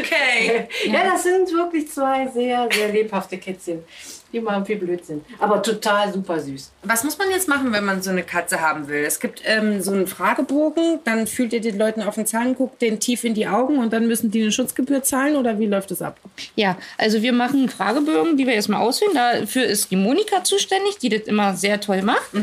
Okay. 0.00 0.68
ja, 0.86 1.04
das 1.12 1.22
sind 1.22 1.52
wirklich 1.52 1.90
zwei 1.90 2.28
sehr, 2.28 2.68
sehr 2.72 2.88
lebhafte 2.92 3.38
Kätzchen. 3.38 3.84
Die 4.32 4.40
machen 4.40 4.66
viel 4.66 4.76
Blödsinn. 4.76 5.24
Aber 5.38 5.62
total 5.62 6.12
super 6.12 6.40
süß. 6.40 6.72
Was 6.82 7.04
muss 7.04 7.16
man 7.18 7.30
jetzt 7.30 7.46
machen, 7.46 7.72
wenn 7.72 7.84
man 7.84 8.02
so 8.02 8.10
eine 8.10 8.24
Katze 8.24 8.60
haben 8.60 8.88
will? 8.88 9.04
Es 9.04 9.20
gibt 9.20 9.42
ähm, 9.44 9.80
so 9.80 9.92
einen 9.92 10.08
Fragebogen, 10.08 10.98
dann 11.04 11.28
fühlt 11.28 11.52
ihr 11.52 11.60
den 11.60 11.78
Leuten 11.78 12.02
auf 12.02 12.16
den 12.16 12.26
Zahn, 12.26 12.56
guckt 12.56 12.82
denen 12.82 12.98
tief 12.98 13.22
in 13.22 13.34
die 13.34 13.46
Augen 13.46 13.78
und 13.78 13.92
dann 13.92 14.08
müssen 14.08 14.32
die 14.32 14.42
eine 14.42 14.50
Schutzgebühr 14.50 15.04
zahlen 15.04 15.36
oder 15.36 15.60
wie 15.60 15.66
läuft 15.66 15.92
das 15.92 16.02
ab? 16.02 16.18
Ja, 16.56 16.76
also 16.98 17.22
wir 17.22 17.32
machen 17.32 17.60
einen 17.60 17.68
Fragebogen, 17.68 18.36
die 18.36 18.44
wir 18.44 18.54
erstmal 18.54 18.82
auswählen. 18.82 19.14
Dafür 19.14 19.66
ist 19.66 19.92
die 19.92 19.96
Monika 19.96 20.42
zuständig, 20.42 20.98
die 20.98 21.10
das 21.10 21.22
immer 21.28 21.54
sehr 21.54 21.80
toll 21.80 22.02
macht. 22.02 22.34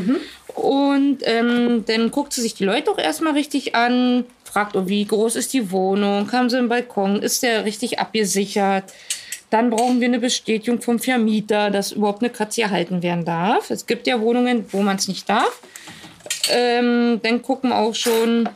Und 0.54 1.18
ähm, 1.22 1.84
dann 1.86 2.10
guckt 2.10 2.32
sie 2.32 2.40
sich 2.40 2.54
die 2.54 2.64
Leute 2.64 2.90
auch 2.90 2.98
erstmal 2.98 3.34
richtig 3.34 3.74
an, 3.74 4.24
fragt, 4.52 4.76
oh, 4.76 4.86
wie 4.86 5.04
groß 5.06 5.36
ist 5.36 5.54
die 5.54 5.70
Wohnung, 5.70 6.30
haben 6.30 6.50
sie 6.50 6.58
einen 6.58 6.68
Balkon, 6.68 7.22
ist 7.22 7.42
der 7.42 7.64
richtig 7.64 7.98
abgesichert. 7.98 8.92
Dann 9.48 9.70
brauchen 9.70 10.00
wir 10.00 10.08
eine 10.08 10.18
Bestätigung 10.18 10.80
vom 10.80 10.98
Vermieter, 10.98 11.70
dass 11.70 11.92
überhaupt 11.92 12.22
eine 12.22 12.30
Katze 12.30 12.62
erhalten 12.62 13.02
werden 13.02 13.24
darf. 13.24 13.70
Es 13.70 13.86
gibt 13.86 14.06
ja 14.06 14.20
Wohnungen, 14.20 14.66
wo 14.70 14.82
man 14.82 14.96
es 14.96 15.08
nicht 15.08 15.28
darf. 15.28 15.60
Ähm, 16.50 17.20
dann 17.22 17.42
gucken 17.42 17.72
auch 17.72 17.94
schon, 17.94 18.48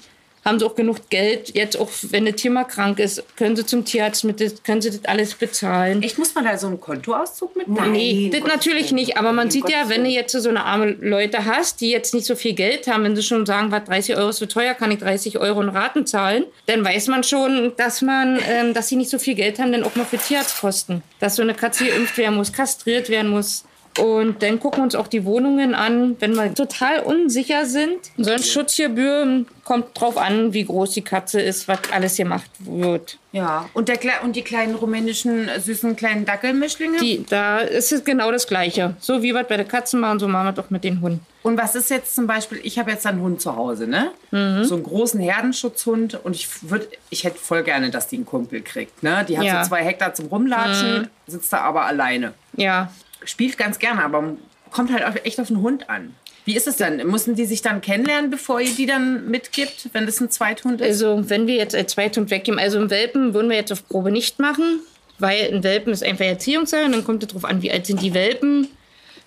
haben 0.47 0.61
sie 0.61 0.65
auch 0.65 0.77
genug 0.77 1.11
Geld, 1.11 1.55
jetzt 1.55 1.77
auch 1.77 1.91
wenn 2.03 2.25
das 2.25 2.37
Tier 2.37 2.53
mal 2.53 2.65
krank 2.65 3.01
ist, 3.01 3.25
können 3.37 3.57
sie 3.57 3.67
zum 3.67 3.85
Tierarzt 3.85 4.23
mit, 4.25 4.41
das, 4.41 4.63
können 4.63 4.81
sie 4.81 4.91
das 4.91 5.05
alles 5.05 5.35
bezahlen. 5.35 6.03
Ich 6.05 6.17
muss 6.19 6.35
mal 6.37 6.45
da 6.45 6.57
so 6.57 6.69
einen 6.69 6.81
Kontoauszug 6.81 7.57
mitnehmen. 7.57 7.93
Nee, 7.93 8.31
das 8.31 8.41
Gottes 8.41 8.55
natürlich 8.55 8.87
Willen. 8.87 8.95
nicht. 8.95 9.17
Aber 9.19 9.33
man 9.33 9.51
sieht 9.51 9.69
ja, 9.69 9.83
Gottes 9.83 9.97
wenn 9.97 10.05
du 10.05 10.11
jetzt 10.11 10.33
so 10.33 10.49
eine 10.49 10.65
arme 10.65 10.93
Leute 11.01 11.45
hast, 11.45 11.81
die 11.81 11.91
jetzt 11.91 12.15
nicht 12.15 12.27
so 12.27 12.37
viel 12.37 12.55
Geld 12.55 12.87
haben, 12.87 13.03
wenn 13.03 13.17
sie 13.17 13.25
schon 13.25 13.45
sagen, 13.45 13.73
was 13.73 13.85
30 13.85 14.17
Euro 14.17 14.29
ist 14.29 14.39
so 14.39 14.47
teuer, 14.47 14.75
kann 14.75 14.93
ich 14.93 14.99
30 14.99 15.39
Euro 15.39 15.61
in 15.63 15.69
Raten 15.69 16.07
zahlen, 16.07 16.45
dann 16.67 16.85
weiß 16.85 17.09
man 17.09 17.25
schon, 17.25 17.73
dass 17.77 18.01
man, 18.01 18.39
ähm, 18.49 18.73
dass 18.73 18.89
sie 18.89 18.97
nicht 18.97 19.11
so 19.11 19.19
viel 19.19 19.35
Geld 19.35 19.59
haben, 19.59 19.73
dann 19.73 19.83
auch 19.83 19.97
mal 19.97 20.05
für 20.05 20.19
Tierarztkosten. 20.19 21.03
Dass 21.19 21.37
so 21.37 21.43
eine 21.43 21.55
Katze 21.55 21.87
geimpft 21.87 22.17
werden 22.19 22.37
muss, 22.37 22.53
kastriert 22.53 23.09
werden 23.09 23.33
muss. 23.33 23.65
Und 23.99 24.43
dann 24.43 24.61
gucken 24.61 24.81
wir 24.81 24.85
uns 24.85 24.95
auch 24.95 25.09
die 25.09 25.25
Wohnungen 25.25 25.75
an, 25.75 26.17
wenn 26.21 26.35
wir 26.35 26.53
total 26.55 27.01
unsicher 27.01 27.65
sind. 27.67 27.99
So 28.19 28.31
ein 28.31 28.43
Schutzgebühr 28.43 29.45
kommt 29.65 29.99
drauf 30.01 30.17
an, 30.17 30.53
wie 30.53 30.65
groß 30.65 30.91
die 30.93 31.03
Katze 31.03 31.41
ist, 31.41 31.67
was 31.67 31.79
alles 31.93 32.17
gemacht 32.17 32.51
wird. 32.61 33.19
Ja. 33.33 33.69
Und, 33.75 33.89
der, 33.89 33.99
und 34.23 34.37
die 34.37 34.43
kleinen 34.43 34.75
rumänischen, 34.75 35.49
äh, 35.49 35.61
süßen 35.61 35.97
kleinen 35.97 36.25
Dackelmischlinge? 36.25 36.99
Die, 36.99 37.25
da 37.29 37.59
ist 37.59 37.93
es 37.93 38.05
genau 38.05 38.31
das 38.31 38.47
Gleiche. 38.47 38.97
So 39.01 39.23
wie 39.23 39.35
wir 39.35 39.43
es 39.43 39.49
bei 39.49 39.57
den 39.57 39.69
Katzen 39.69 40.01
machen, 40.01 40.19
so 40.19 40.29
machen 40.29 40.47
wir 40.47 40.51
es 40.51 40.57
doch 40.57 40.71
mit 40.71 40.85
den 40.85 41.01
Hunden. 41.01 41.21
Und 41.43 41.59
was 41.59 41.75
ist 41.75 41.91
jetzt 41.91 42.15
zum 42.15 42.27
Beispiel, 42.27 42.61
ich 42.63 42.79
habe 42.79 42.91
jetzt 42.91 43.07
einen 43.07 43.21
Hund 43.21 43.41
zu 43.41 43.55
Hause, 43.57 43.87
ne? 43.87 44.11
So 44.65 44.75
einen 44.75 44.83
großen 44.83 45.21
Herdenschutzhund 45.21 46.19
und 46.25 46.35
ich 46.35 46.49
würde, 46.69 46.89
ich 47.11 47.25
hätte 47.25 47.39
voll 47.39 47.63
gerne, 47.63 47.91
dass 47.91 48.09
die 48.09 48.17
einen 48.17 48.27
Kumpel 48.27 48.63
kriegt, 48.63 49.03
ne? 49.03 49.25
Die 49.29 49.39
hat 49.39 49.45
Ja. 49.45 49.63
so 49.63 49.69
zwei 49.71 49.85
Hektar 49.85 50.13
zum 50.15 50.27
Rumlatschen, 50.27 51.09
sitzt 51.27 51.53
da 51.53 51.59
aber 51.59 51.85
alleine. 51.85 52.35
Ja, 52.57 52.91
Spielt 53.25 53.59
ganz 53.59 53.79
gerne, 53.79 54.05
aber 54.05 54.37
kommt 54.71 54.93
halt 54.93 55.25
echt 55.25 55.41
auf 55.41 55.49
den 55.49 55.63
Hund 55.63 55.89
an. 55.89 56.15
Wie 56.45 56.55
ist 56.55 56.69
es 56.69 56.77
denn? 56.77 56.99
Müssen 57.09 57.35
die 57.35 57.45
sich 57.45 57.61
dann 57.61 57.81
kennenlernen, 57.81 58.31
bevor 58.31 58.61
ihr 58.61 58.73
die 58.73 58.87
dann 58.87 59.29
mitgibt, 59.29 59.91
wenn 59.93 60.07
das 60.07 60.21
ein 60.21 60.31
Zweithund 60.31 60.81
ist? 60.81 61.03
also 61.03 61.29
wenn 61.29 61.49
wir 61.49 61.57
jetzt 61.57 61.75
als 61.75 61.93
Zweithund 61.93 62.31
weggeben, 62.31 62.61
also 62.61 62.79
einen 62.79 62.91
Welpen 62.91 63.35
würden 63.35 63.51
wir 63.51 63.57
jetzt 63.57 63.73
auf 63.73 63.89
Probe 63.89 64.13
nicht 64.13 64.39
machen, 64.39 64.81
weil 65.19 65.53
ein 65.53 65.65
Welpen 65.65 65.93
ist 65.93 66.05
einfach 66.05 66.25
Erziehungssache 66.25 66.85
und 66.85 66.93
dann 66.93 67.05
kommt 67.05 67.25
es 67.25 67.29
darauf 67.29 67.45
an, 67.45 67.63
wie 67.63 67.73
alt 67.73 67.87
sind 67.87 68.01
die 68.01 68.15
Welpen, 68.15 68.69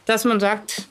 dass 0.05 0.23
man 0.23 0.39
sagt, 0.39 0.83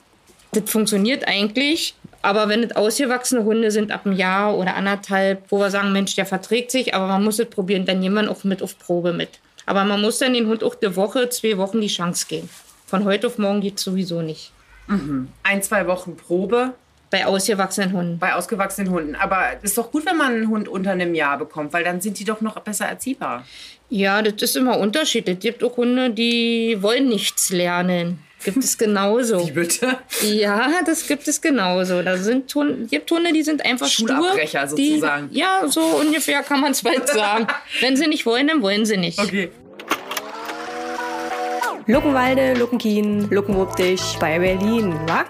das 0.51 0.69
funktioniert 0.69 1.27
eigentlich. 1.27 1.95
Aber 2.21 2.49
wenn 2.49 2.63
es 2.63 2.75
ausgewachsene 2.75 3.43
Hunde 3.43 3.71
sind 3.71 3.91
ab 3.91 4.05
einem 4.05 4.15
Jahr 4.15 4.57
oder 4.57 4.75
anderthalb, 4.75 5.43
wo 5.49 5.59
wir 5.59 5.71
sagen, 5.71 5.93
Mensch, 5.93 6.15
der 6.15 6.25
verträgt 6.25 6.69
sich, 6.69 6.93
aber 6.93 7.07
man 7.07 7.23
muss 7.23 7.39
es 7.39 7.49
probieren, 7.49 7.85
dann 7.85 7.99
nehmen 7.99 8.25
wir 8.25 8.29
auch 8.29 8.43
mit 8.43 8.61
auf 8.61 8.77
Probe 8.77 9.13
mit. 9.13 9.39
Aber 9.65 9.83
man 9.83 10.01
muss 10.01 10.19
dann 10.19 10.33
den 10.33 10.47
Hund 10.47 10.63
auch 10.63 10.75
eine 10.81 10.95
Woche, 10.95 11.29
zwei 11.29 11.57
Wochen 11.57 11.79
die 11.79 11.87
Chance 11.87 12.25
geben. 12.27 12.49
Von 12.89 13.03
heute 13.05 13.27
auf 13.27 13.37
morgen 13.37 13.61
geht 13.61 13.77
es 13.77 13.83
sowieso 13.83 14.21
nicht. 14.21 14.51
Ein, 15.43 15.61
zwei 15.61 15.85
Wochen 15.85 16.17
Probe 16.17 16.73
Bei 17.11 17.27
ausgewachsenen 17.27 17.93
Hunden. 17.93 18.17
bei 18.17 18.33
ausgewachsenen 18.33 18.89
Hunden. 18.91 19.15
Aber 19.15 19.43
es 19.61 19.69
ist 19.71 19.77
doch 19.77 19.91
gut, 19.91 20.05
wenn 20.07 20.17
man 20.17 20.33
einen 20.33 20.49
Hund 20.49 20.67
unter 20.67 20.91
einem 20.91 21.13
Jahr 21.13 21.37
bekommt, 21.37 21.71
weil 21.73 21.83
dann 21.83 22.01
sind 22.01 22.17
die 22.17 22.23
doch 22.25 22.41
noch 22.41 22.59
besser 22.61 22.85
erziehbar. 22.85 23.45
Ja, 23.89 24.21
das 24.23 24.41
ist 24.41 24.55
immer 24.57 24.79
unterschiedlich. 24.79 25.35
Es 25.37 25.41
gibt 25.43 25.63
auch 25.63 25.77
Hunde, 25.77 26.09
die 26.09 26.77
wollen 26.81 27.07
nichts 27.07 27.51
lernen. 27.51 28.19
Gibt 28.43 28.63
es 28.63 28.77
genauso. 28.79 29.45
Wie 29.47 29.51
bitte? 29.51 29.97
Ja, 30.23 30.69
das 30.85 31.05
gibt 31.05 31.27
es 31.27 31.39
genauso. 31.41 32.01
Da 32.01 32.17
sind 32.17 32.53
Hunde, 32.55 32.87
gibt 32.87 33.11
Hunde, 33.11 33.33
die 33.33 33.43
sind 33.43 33.63
einfach 33.65 33.87
Schulabbrecher 33.87 34.65
stur. 34.65 34.77
Die, 34.77 34.87
sozusagen. 34.91 35.29
ja, 35.31 35.63
so 35.67 35.81
ungefähr 35.81 36.41
kann 36.41 36.61
man 36.61 36.71
es 36.71 36.81
bald 36.81 37.07
sagen. 37.09 37.45
Wenn 37.81 37.95
sie 37.97 38.07
nicht 38.07 38.25
wollen, 38.25 38.47
dann 38.47 38.61
wollen 38.63 38.85
sie 38.85 38.97
nicht. 38.97 39.19
Okay. 39.19 39.51
Luckenwalde, 41.89 42.53
Luckenkien, 42.53 43.31
Luckenwuppdich 43.31 44.17
bei 44.19 44.37
Berlin, 44.37 44.93
wa? 45.07 45.25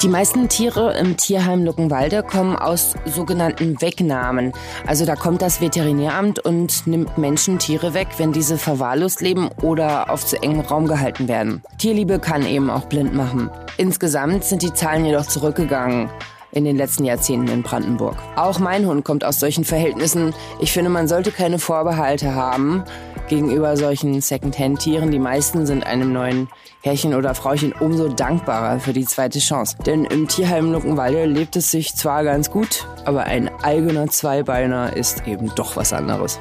Die 0.00 0.06
meisten 0.06 0.48
Tiere 0.48 0.96
im 0.96 1.16
Tierheim 1.16 1.64
Luckenwalde 1.64 2.22
kommen 2.22 2.54
aus 2.54 2.94
sogenannten 3.04 3.82
Wegnahmen. 3.82 4.52
Also 4.86 5.04
da 5.04 5.16
kommt 5.16 5.42
das 5.42 5.60
Veterinäramt 5.60 6.38
und 6.38 6.86
nimmt 6.86 7.18
Menschen 7.18 7.58
Tiere 7.58 7.94
weg, 7.94 8.06
wenn 8.18 8.30
diese 8.30 8.58
verwahrlost 8.58 9.22
leben 9.22 9.50
oder 9.60 10.08
auf 10.08 10.24
zu 10.24 10.40
engem 10.40 10.60
Raum 10.60 10.86
gehalten 10.86 11.26
werden. 11.26 11.64
Tierliebe 11.78 12.20
kann 12.20 12.46
eben 12.46 12.70
auch 12.70 12.84
blind 12.84 13.12
machen. 13.12 13.50
Insgesamt 13.76 14.44
sind 14.44 14.62
die 14.62 14.72
Zahlen 14.72 15.04
jedoch 15.04 15.26
zurückgegangen 15.26 16.10
in 16.52 16.64
den 16.64 16.76
letzten 16.76 17.04
Jahrzehnten 17.04 17.48
in 17.48 17.64
Brandenburg. 17.64 18.14
Auch 18.36 18.60
mein 18.60 18.86
Hund 18.86 19.04
kommt 19.04 19.24
aus 19.24 19.40
solchen 19.40 19.64
Verhältnissen. 19.64 20.32
Ich 20.60 20.70
finde, 20.70 20.90
man 20.90 21.08
sollte 21.08 21.32
keine 21.32 21.58
Vorbehalte 21.58 22.36
haben 22.36 22.84
gegenüber 23.28 23.76
solchen 23.76 24.20
Secondhand-Tieren. 24.20 25.10
Die 25.10 25.18
meisten 25.18 25.66
sind 25.66 25.86
einem 25.86 26.12
neuen 26.12 26.48
Herrchen 26.82 27.14
oder 27.14 27.34
Frauchen 27.34 27.72
umso 27.72 28.08
dankbarer 28.08 28.80
für 28.80 28.92
die 28.92 29.04
zweite 29.04 29.38
Chance. 29.38 29.76
Denn 29.86 30.04
im 30.04 30.28
Tierheim 30.28 30.72
Luckenwalde 30.72 31.26
lebt 31.26 31.56
es 31.56 31.70
sich 31.70 31.94
zwar 31.94 32.24
ganz 32.24 32.50
gut, 32.50 32.86
aber 33.04 33.24
ein 33.24 33.50
eigener 33.62 34.08
Zweibeiner 34.08 34.96
ist 34.96 35.26
eben 35.26 35.54
doch 35.54 35.76
was 35.76 35.92
anderes. 35.92 36.38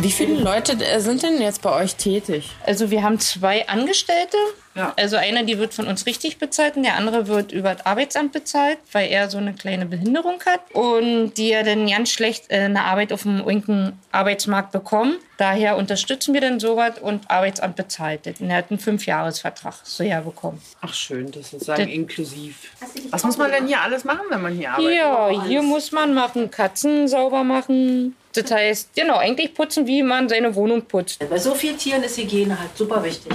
Wie 0.00 0.10
viele 0.10 0.34
Leute 0.42 0.72
äh, 0.84 1.00
sind 1.00 1.22
denn 1.22 1.40
jetzt 1.40 1.62
bei 1.62 1.72
euch 1.72 1.94
tätig? 1.96 2.50
Also 2.66 2.90
wir 2.90 3.02
haben 3.02 3.18
zwei 3.20 3.66
Angestellte. 3.68 4.36
Ja. 4.74 4.92
Also 4.96 5.16
einer, 5.16 5.44
die 5.44 5.58
wird 5.58 5.72
von 5.72 5.86
uns 5.86 6.04
richtig 6.04 6.38
bezahlt 6.38 6.76
und 6.76 6.82
der 6.82 6.96
andere 6.96 7.28
wird 7.28 7.52
über 7.52 7.74
das 7.74 7.86
Arbeitsamt 7.86 8.32
bezahlt, 8.32 8.76
weil 8.92 9.08
er 9.08 9.30
so 9.30 9.38
eine 9.38 9.54
kleine 9.54 9.86
Behinderung 9.86 10.40
hat 10.44 10.60
und 10.74 11.34
die 11.34 11.48
ja 11.50 11.62
dann 11.62 11.86
ganz 11.88 12.10
schlecht 12.10 12.46
äh, 12.50 12.56
eine 12.62 12.82
Arbeit 12.82 13.12
auf 13.12 13.22
dem 13.22 13.46
linken 13.46 13.98
Arbeitsmarkt 14.10 14.72
bekommen. 14.72 15.16
Daher 15.38 15.76
unterstützen 15.76 16.34
wir 16.34 16.40
dann 16.40 16.58
sowas 16.60 16.94
und 17.00 17.30
Arbeitsamt 17.30 17.76
bezahlt 17.76 18.26
das. 18.26 18.40
Und 18.40 18.50
er 18.50 18.56
hat 18.58 18.70
einen 18.70 18.80
Fünfjahresvertrag 18.80 19.74
so 19.84 20.02
ja 20.02 20.20
bekommen. 20.20 20.60
Ach 20.80 20.92
schön, 20.92 21.30
das 21.30 21.42
ist 21.44 21.50
sozusagen 21.52 21.84
Das- 21.84 21.92
inklusiv. 21.94 22.56
Was 23.10 23.22
muss 23.24 23.38
man 23.38 23.52
denn 23.52 23.68
hier 23.68 23.80
alles 23.80 24.04
machen, 24.04 24.22
wenn 24.28 24.42
man 24.42 24.54
hier 24.54 24.72
arbeitet? 24.72 24.96
Ja, 24.96 25.44
hier 25.46 25.62
muss 25.62 25.92
man 25.92 26.12
machen, 26.14 26.50
Katzen 26.50 27.06
sauber 27.08 27.44
machen. 27.44 28.16
Das 28.34 28.50
heißt, 28.50 28.94
genau, 28.96 29.16
eigentlich 29.16 29.54
putzen, 29.54 29.86
wie 29.86 30.02
man 30.02 30.28
seine 30.28 30.54
Wohnung 30.54 30.82
putzt. 30.82 31.18
Bei 31.28 31.38
so 31.38 31.54
vielen 31.54 31.78
Tieren 31.78 32.02
ist 32.02 32.18
Hygiene 32.18 32.58
halt 32.58 32.76
super 32.76 33.02
wichtig. 33.04 33.32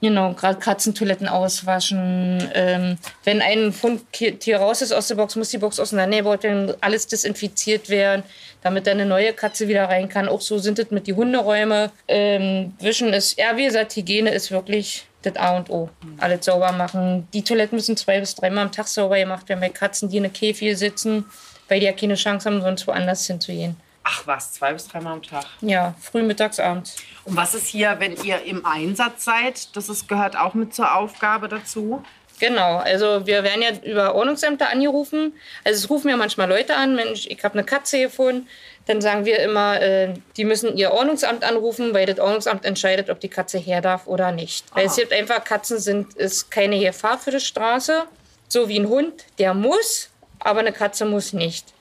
Genau, 0.00 0.32
gerade 0.32 0.58
Katzentoiletten 0.58 1.28
auswaschen. 1.28 2.50
Ähm, 2.54 2.98
wenn 3.24 3.40
ein 3.40 3.72
Fundtier 3.72 4.56
raus 4.56 4.82
ist 4.82 4.92
aus 4.92 5.08
der 5.08 5.16
Box, 5.16 5.36
muss 5.36 5.50
die 5.50 5.58
Box 5.58 5.78
auseinandergebaut 5.78 6.42
werden, 6.42 6.74
alles 6.80 7.06
desinfiziert 7.06 7.88
werden, 7.88 8.22
damit 8.62 8.86
dann 8.86 8.98
eine 8.98 9.06
neue 9.06 9.32
Katze 9.32 9.68
wieder 9.68 9.84
rein 9.84 10.08
kann. 10.08 10.28
Auch 10.28 10.40
so 10.40 10.58
sind 10.58 10.78
es 10.78 10.90
mit 10.90 11.06
die 11.06 11.14
Hunderäume. 11.14 11.90
Ähm, 12.08 12.74
Wischen 12.80 13.12
ist, 13.12 13.38
ja, 13.38 13.56
wie 13.56 13.64
gesagt, 13.64 13.94
Hygiene 13.94 14.30
ist 14.30 14.50
wirklich 14.50 15.06
das 15.22 15.36
A 15.36 15.56
und 15.56 15.70
O. 15.70 15.88
Alles 16.18 16.44
sauber 16.44 16.72
machen. 16.72 17.28
Die 17.32 17.42
Toiletten 17.42 17.76
müssen 17.76 17.96
zwei 17.96 18.20
bis 18.20 18.34
dreimal 18.34 18.64
am 18.64 18.72
Tag 18.72 18.88
sauber 18.88 19.18
gemacht 19.18 19.48
werden 19.48 19.60
bei 19.60 19.68
Katzen, 19.68 20.08
die 20.08 20.16
in 20.16 20.24
der 20.24 20.32
Käfige 20.32 20.76
sitzen, 20.76 21.26
weil 21.68 21.80
die 21.80 21.86
ja 21.86 21.92
keine 21.92 22.14
Chance 22.14 22.48
haben, 22.48 22.60
sonst 22.60 22.86
woanders 22.86 23.26
hinzugehen. 23.26 23.76
Ach 24.04 24.26
was, 24.26 24.52
zwei 24.52 24.72
bis 24.72 24.88
dreimal 24.88 25.14
am 25.14 25.22
Tag. 25.22 25.44
Ja, 25.60 25.94
früh, 26.00 26.22
mittags, 26.22 26.58
abends. 26.58 26.96
Und 27.24 27.36
was 27.36 27.54
ist 27.54 27.68
hier, 27.68 27.96
wenn 27.98 28.16
ihr 28.24 28.42
im 28.42 28.66
Einsatz 28.66 29.24
seid? 29.24 29.76
Das 29.76 29.88
ist, 29.88 30.08
gehört 30.08 30.36
auch 30.36 30.54
mit 30.54 30.74
zur 30.74 30.94
Aufgabe 30.94 31.48
dazu. 31.48 32.02
Genau, 32.40 32.78
also 32.78 33.24
wir 33.24 33.44
werden 33.44 33.62
ja 33.62 33.70
über 33.88 34.16
Ordnungsämter 34.16 34.68
angerufen. 34.68 35.32
Also 35.62 35.84
es 35.84 35.90
rufen 35.90 36.08
ja 36.08 36.16
manchmal 36.16 36.48
Leute 36.48 36.74
an, 36.74 36.96
Mensch, 36.96 37.26
ich 37.28 37.44
habe 37.44 37.54
eine 37.54 37.64
Katze 37.64 38.00
gefunden. 38.00 38.48
Dann 38.86 39.00
sagen 39.00 39.24
wir 39.24 39.38
immer, 39.38 39.80
äh, 39.80 40.14
die 40.36 40.44
müssen 40.44 40.76
ihr 40.76 40.90
Ordnungsamt 40.90 41.44
anrufen, 41.44 41.94
weil 41.94 42.06
das 42.06 42.18
Ordnungsamt 42.18 42.64
entscheidet, 42.64 43.10
ob 43.10 43.20
die 43.20 43.28
Katze 43.28 43.58
her 43.58 43.80
darf 43.80 44.08
oder 44.08 44.32
nicht. 44.32 44.64
Weil 44.74 44.86
es 44.86 44.96
gibt 44.96 45.12
einfach, 45.12 45.44
Katzen 45.44 45.78
sind 45.78 46.14
ist 46.14 46.50
keine 46.50 46.80
Gefahr 46.80 47.16
für 47.16 47.30
die 47.30 47.38
Straße. 47.38 48.06
So 48.48 48.68
wie 48.68 48.80
ein 48.80 48.88
Hund, 48.88 49.24
der 49.38 49.54
muss, 49.54 50.10
aber 50.40 50.60
eine 50.60 50.72
Katze 50.72 51.04
muss 51.04 51.32
nicht. 51.32 51.72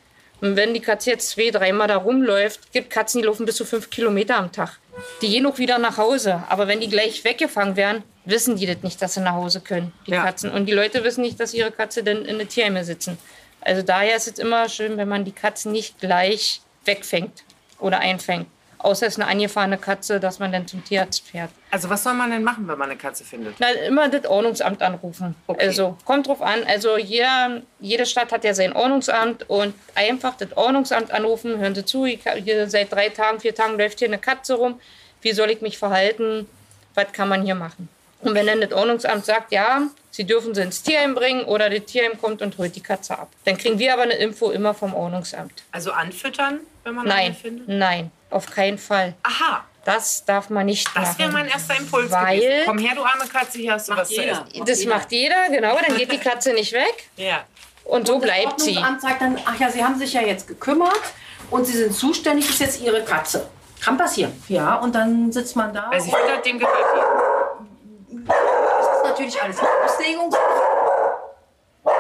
Und 0.41 0.55
wenn 0.55 0.74
die 0.74 0.79
Katze 0.79 1.12
jetzt 1.12 1.29
zwei, 1.29 1.51
dreimal 1.51 1.88
da 1.88 1.98
rumläuft, 1.98 2.71
gibt 2.74 2.89
Katzen, 2.89 3.21
die 3.21 3.27
laufen 3.27 3.45
bis 3.45 3.55
zu 3.55 3.65
fünf 3.65 3.89
Kilometer 3.89 4.38
am 4.38 4.51
Tag. 4.51 4.79
Die 5.21 5.29
gehen 5.29 5.45
auch 5.45 5.60
wieder 5.60 5.77
nach 5.77 5.98
Hause. 5.98 6.43
Aber 6.50 6.67
wenn 6.67 6.79
die 6.81 6.89
gleich 6.89 7.24
weggefangen 7.24 7.75
werden, 7.75 8.03
wissen 8.25 8.55
die 8.55 8.65
das 8.65 8.77
nicht, 8.81 9.01
dass 9.01 9.13
sie 9.13 9.21
nach 9.21 9.33
Hause 9.33 9.62
können, 9.62 9.93
die 10.07 10.12
Ja. 10.12 10.24
Katzen. 10.24 10.51
Und 10.51 10.65
die 10.65 10.74
Leute 10.74 11.03
wissen 11.03 11.21
nicht, 11.21 11.39
dass 11.39 11.53
ihre 11.53 11.71
Katze 11.71 12.03
denn 12.03 12.25
in 12.25 12.38
der 12.39 12.48
Tierheime 12.50 12.83
sitzen. 12.83 13.17
Also 13.62 13.83
daher 13.83 14.15
ist 14.15 14.27
es 14.27 14.39
immer 14.39 14.67
schön, 14.67 14.98
wenn 14.98 15.07
man 15.07 15.25
die 15.25 15.31
Katzen 15.31 15.71
nicht 15.71 16.00
gleich 16.00 16.62
wegfängt 16.86 17.43
oder 17.79 18.00
einfängt. 18.00 18.48
Außer 18.83 19.07
es 19.07 19.13
ist 19.13 19.19
eine 19.21 19.29
angefahrene 19.29 19.77
Katze, 19.77 20.19
dass 20.19 20.39
man 20.39 20.51
dann 20.51 20.67
zum 20.67 20.83
Tierarzt 20.83 21.27
fährt. 21.27 21.50
Also 21.69 21.89
was 21.89 22.03
soll 22.03 22.13
man 22.13 22.31
denn 22.31 22.43
machen, 22.43 22.67
wenn 22.67 22.77
man 22.77 22.89
eine 22.89 22.97
Katze 22.97 23.23
findet? 23.23 23.55
Na, 23.59 23.69
immer 23.71 24.09
das 24.09 24.25
Ordnungsamt 24.25 24.81
anrufen. 24.81 25.35
Okay. 25.47 25.67
Also 25.67 25.97
kommt 26.05 26.27
drauf 26.27 26.41
an. 26.41 26.63
Also 26.65 26.97
jeder, 26.97 27.61
jede 27.79 28.05
Stadt 28.05 28.31
hat 28.31 28.43
ja 28.43 28.53
sein 28.53 28.73
Ordnungsamt 28.73 29.50
und 29.50 29.73
einfach 29.95 30.35
das 30.35 30.55
Ordnungsamt 30.55 31.11
anrufen. 31.11 31.57
Hören 31.57 31.75
Sie 31.75 31.85
zu, 31.85 32.05
hier 32.05 32.69
seit 32.69 32.91
drei 32.91 33.09
Tagen, 33.09 33.39
vier 33.39 33.55
Tagen 33.55 33.77
läuft 33.77 34.00
hier 34.00 34.07
eine 34.07 34.19
Katze 34.19 34.55
rum. 34.55 34.79
Wie 35.21 35.31
soll 35.31 35.51
ich 35.51 35.61
mich 35.61 35.77
verhalten? 35.77 36.47
Was 36.95 37.11
kann 37.13 37.29
man 37.29 37.43
hier 37.43 37.55
machen? 37.55 37.88
Und 38.21 38.35
wenn 38.35 38.45
dann 38.45 38.61
das 38.61 38.71
Ordnungsamt 38.71 39.25
sagt, 39.25 39.51
ja, 39.51 39.88
Sie 40.13 40.25
dürfen 40.25 40.53
sie 40.53 40.61
ins 40.61 40.83
Tierheim 40.83 41.15
bringen 41.15 41.45
oder 41.45 41.69
das 41.69 41.85
Tierheim 41.85 42.19
kommt 42.19 42.41
und 42.41 42.57
holt 42.57 42.75
die 42.75 42.81
Katze 42.81 43.17
ab. 43.17 43.29
Dann 43.45 43.57
kriegen 43.57 43.79
wir 43.79 43.93
aber 43.93 44.01
eine 44.03 44.15
Info 44.15 44.51
immer 44.51 44.73
vom 44.73 44.93
Ordnungsamt. 44.93 45.63
Also 45.71 45.93
anfüttern, 45.93 46.59
wenn 46.83 46.95
man 46.95 47.09
eine 47.09 47.15
Nein, 47.29 47.33
findet? 47.33 47.67
nein, 47.69 48.11
auf 48.31 48.50
keinen 48.50 48.77
Fall. 48.77 49.13
Aha, 49.23 49.63
Das 49.85 50.23
darf 50.25 50.50
man 50.50 50.65
nicht 50.67 50.88
das 50.95 51.09
machen. 51.09 51.19
wäre 51.19 51.31
mein 51.31 51.47
erster 51.47 51.75
Impuls 51.77 52.11
Weil- 52.11 52.39
gewesen. 52.39 52.63
Komm 52.65 52.77
her, 52.77 52.95
du 52.95 53.03
arme 53.03 53.25
Katze, 53.27 53.57
hier 53.59 53.73
hast 53.73 53.89
du 53.89 53.95
was 53.95 54.09
zu 54.09 54.21
essen. 54.23 54.45
das 54.65 54.85
macht 54.85 55.11
jeder, 55.11 55.50
genau. 55.50 55.75
Dann 55.85 55.97
geht 55.97 56.11
die 56.11 56.17
Katze 56.29 56.53
nicht 56.53 56.71
weg 56.73 57.09
Ja. 57.17 57.43
und 57.85 58.07
so 58.07 58.13
Das 58.19 58.23
bleibt 58.23 58.59
sie. 58.61 58.75
Sagt 58.75 59.21
dann, 59.21 59.39
ach 59.45 59.59
ja, 59.59 59.69
Sie 59.69 59.83
haben 59.83 59.97
sich 59.97 60.13
ja 60.13 60.21
jetzt 60.21 60.47
gekümmert 60.47 61.01
und 61.50 61.65
Sie 61.65 61.77
sind 61.77 61.93
zuständig, 61.95 62.45
das 62.45 62.55
ist 62.55 62.61
jetzt 62.61 62.81
Ihre 62.81 63.03
Katze. 63.03 63.50
Kann 63.83 63.97
passieren. 63.97 64.31
Ja, 64.47 64.75
und 64.75 64.93
dann 64.93 65.31
sitzt 65.31 65.55
man 65.55 65.73
da. 65.73 65.88
Weil 65.89 66.00
sie 66.01 66.11
füttert, 66.11 66.45
dem 66.45 66.59
gehört 66.59 66.77
die. 66.95 68.17
Das 68.27 68.97
ist 68.97 69.03
natürlich 69.05 69.41
alles 69.41 69.57
Auslegung. 69.83 70.29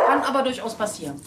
Kann 0.05 0.21
aber 0.23 0.43
durchaus 0.43 0.75
passieren. 0.75 1.19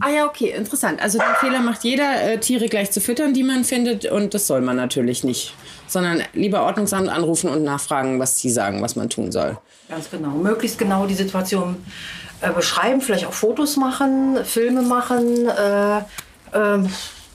Ah 0.00 0.10
ja, 0.10 0.26
okay, 0.26 0.50
interessant. 0.50 1.02
Also 1.02 1.18
den 1.18 1.34
Fehler 1.40 1.60
macht 1.60 1.82
jeder, 1.82 2.22
äh, 2.22 2.38
Tiere 2.38 2.68
gleich 2.68 2.90
zu 2.90 3.00
füttern, 3.00 3.34
die 3.34 3.42
man 3.42 3.64
findet. 3.64 4.04
Und 4.06 4.32
das 4.32 4.46
soll 4.46 4.60
man 4.60 4.76
natürlich 4.76 5.24
nicht. 5.24 5.54
Sondern 5.88 6.22
lieber 6.34 6.62
Ordnungsamt 6.62 7.08
anrufen 7.08 7.50
und 7.50 7.64
nachfragen, 7.64 8.20
was 8.20 8.36
die 8.36 8.50
sagen, 8.50 8.80
was 8.80 8.94
man 8.94 9.10
tun 9.10 9.32
soll. 9.32 9.58
Ganz 9.88 10.08
genau. 10.10 10.30
Möglichst 10.30 10.78
genau 10.78 11.06
die 11.06 11.14
Situation 11.14 11.76
äh, 12.40 12.52
beschreiben, 12.52 13.00
vielleicht 13.00 13.26
auch 13.26 13.32
Fotos 13.32 13.76
machen, 13.76 14.38
Filme 14.44 14.82
machen. 14.82 15.48
Äh, 15.48 16.00
ähm, 16.54 16.88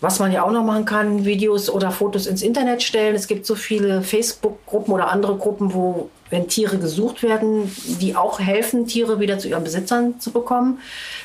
was 0.03 0.19
man 0.19 0.33
ja 0.33 0.43
auch 0.43 0.51
noch 0.51 0.65
machen 0.65 0.83
kann, 0.83 1.23
Videos 1.23 1.69
oder 1.69 1.89
Fotos 1.89 2.27
ins 2.27 2.41
Internet 2.41 2.83
stellen. 2.83 3.15
Es 3.15 3.27
gibt 3.27 3.45
so 3.45 3.55
viele 3.55 4.01
Facebook-Gruppen 4.01 4.93
oder 4.93 5.09
andere 5.09 5.37
Gruppen, 5.37 5.73
wo, 5.73 6.09
wenn 6.33 6.47
Tiere 6.47 6.79
gesucht 6.79 7.21
werden, 7.21 7.71
die 8.01 8.15
auch 8.15 8.39
helfen, 8.39 8.87
Tiere 8.87 9.19
wieder 9.19 9.37
zu 9.37 9.47
ihren 9.47 9.63
Besitzern 9.63 10.19
zu 10.19 10.31
bekommen. 10.31 10.79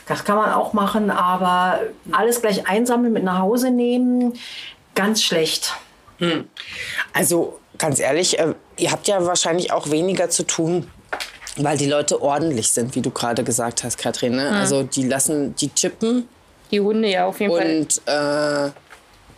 Das 0.07 0.23
kann 0.25 0.37
man 0.37 0.53
auch 0.53 0.75
machen, 0.75 1.11
aber 1.11 1.81
alles 2.13 2.43
gleich 2.43 2.69
einsammeln, 2.69 3.15
mit 3.15 3.25
nach 3.25 3.39
Hause 3.39 3.71
nehmen, 3.71 4.35
ganz 4.95 5.23
schlecht. 5.23 5.73
Also 7.15 7.59
ganz 7.79 8.01
ehrlich, 8.01 8.39
äh, 8.39 8.53
ihr 8.77 8.93
habt 8.93 9.09
ja 9.09 9.25
wahrscheinlich 9.25 9.73
auch 9.73 9.91
weniger 9.91 10.29
zu 10.29 10.43
tun, 10.43 10.91
weil 11.57 11.79
die 11.79 11.87
Leute 11.87 12.21
ordentlich 12.21 12.71
sind, 12.71 12.95
wie 12.95 13.01
du 13.01 13.11
gerade 13.11 13.45
gesagt 13.45 13.85
hast, 13.85 13.97
Katrin. 13.97 14.37
Ne? 14.37 14.51
Also 14.51 14.83
die 14.83 15.05
lassen, 15.05 15.55
die 15.57 15.73
chippen 15.75 16.29
Die 16.71 16.81
Hunde 16.81 17.09
ja 17.09 17.25
auf 17.25 17.41
jeden 17.41 17.57
Fall. 17.57 17.79
und 17.79 18.03
äh, 18.05 18.71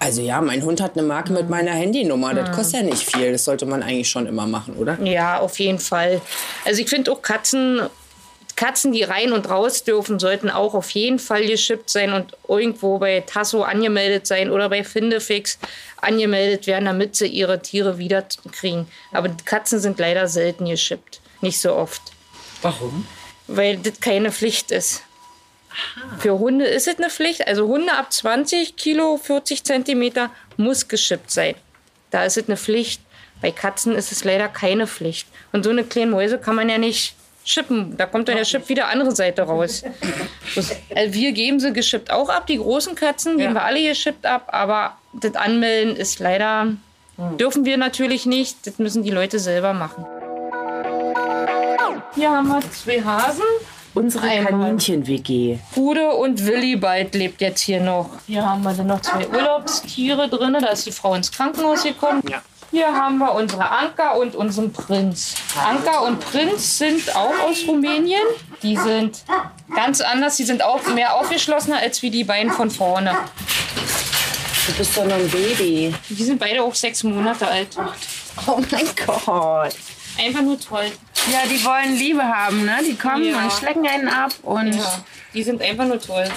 also 0.00 0.22
ja, 0.22 0.40
mein 0.40 0.64
Hund 0.64 0.80
hat 0.80 0.96
eine 0.96 1.06
Marke 1.06 1.30
mit 1.32 1.50
meiner 1.50 1.72
Handynummer. 1.72 2.32
Das 2.32 2.56
kostet 2.56 2.80
ja 2.80 2.82
nicht 2.86 3.02
viel. 3.02 3.32
Das 3.32 3.44
sollte 3.44 3.66
man 3.66 3.82
eigentlich 3.82 4.08
schon 4.08 4.26
immer 4.26 4.46
machen, 4.46 4.74
oder? 4.76 4.98
Ja, 5.02 5.38
auf 5.38 5.58
jeden 5.58 5.78
Fall. 5.78 6.22
Also 6.64 6.80
ich 6.80 6.88
finde 6.88 7.12
auch 7.12 7.20
Katzen, 7.20 7.82
Katzen, 8.56 8.92
die 8.92 9.02
rein 9.02 9.32
und 9.32 9.50
raus 9.50 9.84
dürfen, 9.84 10.18
sollten 10.18 10.48
auch 10.48 10.72
auf 10.72 10.90
jeden 10.92 11.18
Fall 11.18 11.46
geschippt 11.46 11.90
sein 11.90 12.14
und 12.14 12.32
irgendwo 12.48 12.98
bei 12.98 13.20
Tasso 13.26 13.62
angemeldet 13.62 14.26
sein 14.26 14.50
oder 14.50 14.70
bei 14.70 14.84
Findefix 14.84 15.58
angemeldet 16.00 16.66
werden, 16.66 16.86
damit 16.86 17.14
sie 17.14 17.26
ihre 17.26 17.60
Tiere 17.60 17.98
wieder 17.98 18.24
kriegen. 18.52 18.86
Aber 19.12 19.28
die 19.28 19.44
Katzen 19.44 19.80
sind 19.80 19.98
leider 19.98 20.28
selten 20.28 20.64
geschippt. 20.64 21.20
Nicht 21.42 21.60
so 21.60 21.74
oft. 21.74 22.00
Warum? 22.62 23.06
Weil 23.48 23.76
das 23.76 24.00
keine 24.00 24.32
Pflicht 24.32 24.70
ist. 24.70 25.02
Für 26.18 26.38
Hunde 26.38 26.66
ist 26.66 26.88
es 26.88 26.98
eine 26.98 27.10
Pflicht. 27.10 27.46
Also 27.46 27.66
Hunde 27.66 27.92
ab 27.92 28.12
20 28.12 28.76
Kilo, 28.76 29.16
40 29.16 29.64
Zentimeter 29.64 30.30
muss 30.56 30.88
geschippt 30.88 31.30
sein. 31.30 31.54
Da 32.10 32.24
ist 32.24 32.36
es 32.36 32.48
eine 32.48 32.56
Pflicht. 32.56 33.00
Bei 33.40 33.50
Katzen 33.50 33.94
ist 33.94 34.12
es 34.12 34.24
leider 34.24 34.48
keine 34.48 34.86
Pflicht. 34.86 35.28
Und 35.52 35.64
so 35.64 35.70
eine 35.70 35.84
kleine 35.84 36.10
Mäuse 36.10 36.38
kann 36.38 36.56
man 36.56 36.68
ja 36.68 36.78
nicht 36.78 37.14
schippen. 37.44 37.96
Da 37.96 38.06
kommt 38.06 38.28
dann 38.28 38.36
der 38.36 38.44
Chip 38.44 38.68
wieder 38.68 38.88
andere 38.88 39.14
Seite 39.14 39.42
raus. 39.42 39.82
Das, 40.54 40.76
also 40.94 41.14
wir 41.14 41.32
geben 41.32 41.60
sie 41.60 41.72
geschippt 41.72 42.10
auch 42.10 42.28
ab. 42.28 42.46
Die 42.46 42.58
großen 42.58 42.94
Katzen 42.94 43.38
geben 43.38 43.54
wir 43.54 43.64
alle 43.64 43.82
geschippt 43.82 44.26
ab. 44.26 44.48
Aber 44.48 44.98
das 45.12 45.34
Anmelden 45.36 45.96
ist 45.96 46.18
leider, 46.18 46.72
dürfen 47.38 47.64
wir 47.64 47.76
natürlich 47.76 48.26
nicht. 48.26 48.66
Das 48.66 48.78
müssen 48.78 49.02
die 49.02 49.10
Leute 49.10 49.38
selber 49.38 49.72
machen. 49.72 50.04
Hier 52.14 52.30
haben 52.30 52.48
wir 52.48 52.60
zwei 52.72 53.02
Hasen. 53.02 53.44
Unsere. 53.94 54.26
Kaninchen-WG. 54.44 55.58
Bude 55.74 56.10
und 56.12 56.46
Willibald 56.46 57.14
lebt 57.14 57.40
jetzt 57.40 57.60
hier 57.60 57.80
noch. 57.80 58.10
Hier 58.26 58.48
haben 58.48 58.62
wir 58.62 58.72
dann 58.72 58.86
noch 58.86 59.00
zwei 59.00 59.26
Urlaubstiere 59.28 60.28
drin. 60.28 60.56
Da 60.60 60.68
ist 60.68 60.86
die 60.86 60.92
Frau 60.92 61.14
ins 61.14 61.30
Krankenhaus 61.32 61.82
gekommen. 61.82 62.22
Ja. 62.28 62.42
Hier 62.70 62.86
haben 62.86 63.18
wir 63.18 63.34
unsere 63.34 63.68
Anka 63.68 64.12
und 64.12 64.36
unseren 64.36 64.72
Prinz. 64.72 65.34
Anka 65.58 66.00
und 66.00 66.20
Prinz 66.20 66.78
sind 66.78 67.16
auch 67.16 67.36
aus 67.48 67.66
Rumänien. 67.66 68.22
Die 68.62 68.76
sind 68.76 69.24
ganz 69.74 70.00
anders. 70.00 70.36
Die 70.36 70.44
sind 70.44 70.62
auch 70.62 70.86
mehr 70.94 71.16
aufgeschlossener 71.16 71.78
als 71.78 72.00
wie 72.02 72.10
die 72.10 72.22
beiden 72.22 72.52
von 72.52 72.70
vorne. 72.70 73.16
Du 74.68 74.72
bist 74.74 74.96
doch 74.96 75.04
noch 75.04 75.16
ein 75.16 75.28
Baby. 75.28 75.92
Die 76.10 76.22
sind 76.22 76.38
beide 76.38 76.62
auch 76.62 76.74
sechs 76.74 77.02
Monate 77.02 77.48
alt. 77.48 77.76
Oh 78.46 78.60
mein 78.70 78.88
Gott. 79.04 79.74
Einfach 80.16 80.42
nur 80.42 80.60
toll. 80.60 80.92
Ja, 81.30 81.40
die 81.48 81.62
wollen 81.64 81.96
Liebe 81.96 82.22
haben, 82.22 82.64
ne? 82.64 82.78
Die 82.86 82.96
kommen 82.96 83.24
Ja. 83.24 83.42
und 83.44 83.52
schlecken 83.52 83.86
einen 83.86 84.08
ab 84.08 84.32
und 84.42 84.74
Ja, 84.74 85.04
die 85.34 85.42
sind 85.42 85.60
einfach 85.62 85.84
nur 85.86 86.00
toll. 86.00 86.28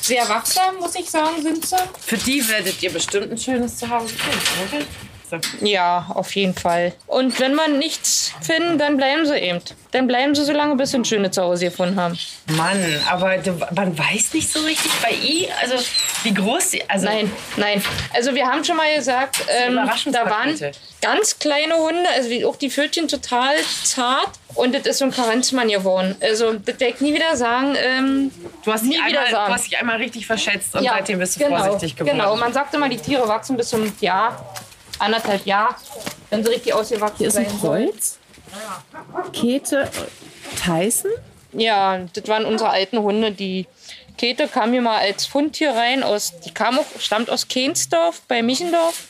Sehr 0.00 0.28
wachsam, 0.28 0.76
muss 0.76 0.94
ich 0.94 1.08
sagen, 1.10 1.42
sind 1.42 1.66
sie. 1.66 1.76
Für 2.06 2.16
die 2.18 2.46
werdet 2.48 2.82
ihr 2.82 2.92
bestimmt 2.92 3.30
ein 3.32 3.38
schönes 3.38 3.76
Zuhause 3.78 4.14
finden, 4.14 4.76
oder? 4.76 4.86
Ja, 5.60 6.06
auf 6.14 6.34
jeden 6.34 6.54
Fall. 6.54 6.92
Und 7.06 7.38
wenn 7.40 7.54
man 7.54 7.78
nichts 7.78 8.32
finden, 8.40 8.78
dann 8.78 8.96
bleiben 8.96 9.26
sie 9.26 9.36
eben. 9.38 9.60
Dann 9.90 10.06
bleiben 10.06 10.34
sie 10.34 10.44
so 10.44 10.52
lange, 10.52 10.76
bis 10.76 10.90
sie 10.90 10.98
ein 10.98 11.04
schönes 11.04 11.32
Zuhause 11.32 11.66
gefunden 11.66 11.98
haben. 12.00 12.18
Mann, 12.56 12.82
aber 13.08 13.36
man 13.74 13.98
weiß 13.98 14.34
nicht 14.34 14.50
so 14.52 14.60
richtig 14.60 14.92
bei 15.02 15.12
ihr, 15.12 15.48
also 15.60 15.74
wie 16.22 16.34
groß 16.34 16.70
sie, 16.70 16.82
also 16.88 17.06
Nein, 17.06 17.30
nein. 17.56 17.82
Also 18.14 18.34
wir 18.34 18.46
haben 18.46 18.64
schon 18.64 18.76
mal 18.76 18.94
gesagt, 18.94 19.44
ähm, 19.48 19.78
da 20.12 20.28
waren 20.28 20.58
ganz 21.00 21.38
kleine 21.38 21.74
Hunde, 21.76 22.08
also 22.14 22.28
wie 22.30 22.44
auch 22.44 22.56
die 22.56 22.70
Pfötchen 22.70 23.08
total 23.08 23.54
zart. 23.84 24.30
Und 24.54 24.74
das 24.74 24.86
ist 24.86 24.98
so 24.98 25.04
ein 25.04 25.10
Karenzmann 25.10 25.68
geworden. 25.68 26.16
Also 26.20 26.54
das 26.54 26.80
werde 26.80 26.94
ich 26.94 27.00
nie 27.00 27.14
wieder 27.14 27.36
sagen. 27.36 27.76
Ähm, 27.76 28.32
du, 28.64 28.72
hast 28.72 28.84
nie 28.84 28.96
wieder 28.96 29.20
einmal, 29.20 29.30
sagen. 29.30 29.46
du 29.46 29.54
hast 29.54 29.66
dich 29.66 29.78
einmal 29.78 29.96
richtig 29.98 30.26
verschätzt 30.26 30.74
und 30.74 30.82
Ja, 30.82 30.94
seitdem 30.96 31.18
bist 31.18 31.36
du 31.36 31.44
genau, 31.44 31.64
vorsichtig 31.64 31.96
geworden. 31.96 32.18
Genau, 32.18 32.36
man 32.36 32.52
sagt 32.52 32.74
immer, 32.74 32.88
die 32.88 32.96
Tiere 32.96 33.28
wachsen 33.28 33.56
bis 33.56 33.68
zum 33.68 33.92
Jahr, 34.00 34.54
anderthalb 34.98 35.46
Jahr, 35.46 35.76
wenn 36.30 36.44
sie 36.44 36.50
richtig 36.50 36.72
ausgewachsen 36.72 37.18
Hier 37.18 37.28
ist 37.28 37.36
ein 37.36 37.48
sein. 37.48 37.60
Kreuz. 37.60 38.18
Käthe 39.32 39.88
Tyson. 40.62 41.10
Ja, 41.52 41.98
das 42.12 42.28
waren 42.28 42.44
unsere 42.44 42.70
alten 42.70 42.98
Hunde. 42.98 43.32
Die 43.32 43.66
Käthe 44.16 44.48
kam 44.48 44.72
hier 44.72 44.82
mal 44.82 44.98
als 44.98 45.26
Fundtier 45.26 45.72
rein. 45.72 46.02
Aus, 46.02 46.38
die 46.40 46.52
kam 46.52 46.78
auch, 46.78 46.86
stammt 46.98 47.30
aus 47.30 47.48
Kehnsdorf 47.48 48.22
bei 48.28 48.42
Michendorf. 48.42 49.08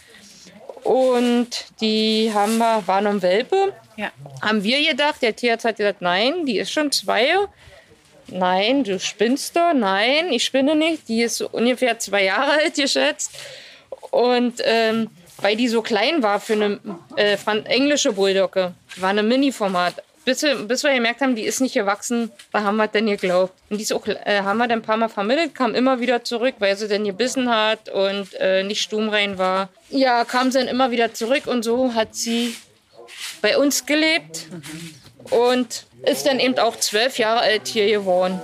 Und 0.85 1.49
die 1.81 2.31
haben 2.33 2.59
wir, 2.59 2.87
war 2.87 3.01
noch 3.01 3.11
ein 3.11 3.23
Welpe. 3.23 3.75
Ja. 3.97 4.13
Haben 4.41 4.63
wir 4.63 4.89
gedacht, 4.89 5.23
der 5.23 5.35
Tierarzt 5.35 5.65
hat 5.65 5.77
gesagt, 5.77 6.01
nein, 6.01 6.47
die 6.47 6.59
ist 6.59 6.73
schon 6.73 6.93
zwei. 6.93 7.27
Nein, 8.29 8.85
du 8.85 9.01
spinnst 9.01 9.57
doch. 9.57 9.73
Nein, 9.75 10.33
ich 10.33 10.45
spinne 10.45 10.77
nicht. 10.77 11.09
Die 11.09 11.23
ist 11.23 11.41
ungefähr 11.41 11.99
zwei 11.99 12.25
Jahre 12.25 12.53
alt 12.53 12.75
geschätzt. 12.75 13.33
Und 14.11 14.61
ähm, 14.65 15.11
weil 15.41 15.57
die 15.57 15.69
so 15.69 15.83
klein 15.83 16.23
war 16.23 16.41
für 16.41 16.55
eine 16.55 16.81
äh, 17.17 17.37
englische 17.65 18.13
Bulldogge, 18.13 18.75
war 18.97 19.11
eine 19.11 19.23
Mini-Format. 19.23 20.03
Bis 20.25 20.43
wir, 20.43 20.57
bis 20.57 20.83
wir 20.83 20.93
gemerkt 20.93 21.23
haben, 21.23 21.37
die 21.37 21.45
ist 21.45 21.61
nicht 21.61 21.73
gewachsen, 21.73 22.31
da 22.53 22.63
haben 22.63 22.77
wir 22.77 22.87
dann 22.87 23.07
geglaubt. 23.07 23.55
Und 23.71 23.79
die 23.79 23.83
ist 23.83 23.93
auch, 23.93 24.07
äh, 24.07 24.43
haben 24.43 24.59
wir 24.59 24.69
dann 24.69 24.81
ein 24.81 24.83
paar 24.83 24.99
Mal 24.99 25.09
vermittelt, 25.09 25.55
kam 25.55 25.75
immer 25.75 26.01
wieder 26.01 26.23
zurück, 26.23 26.57
weil 26.59 26.77
sie 26.77 26.87
dann 26.87 27.05
gebissen 27.05 27.49
hat 27.49 27.89
und 27.89 28.35
äh, 28.35 28.63
nicht 28.63 28.83
stummrein 28.83 29.39
war. 29.39 29.71
Ja, 29.89 30.25
kam 30.27 30.51
sie 30.51 30.59
dann 30.59 30.69
immer 30.69 30.91
wieder 30.91 31.15
zurück 31.15 31.47
und 31.47 31.63
so 31.63 31.95
hat 31.95 32.15
sie 32.15 32.55
bei 33.41 33.57
uns 33.57 33.87
gelebt 33.87 34.49
und 35.31 35.87
ist 36.05 36.27
dann 36.27 36.41
eben 36.41 36.59
auch 36.59 36.77
zwölf 36.77 37.19
Jahre 37.19 37.41
alt 37.41 37.67
hier 37.69 37.87
geworden. 37.87 38.41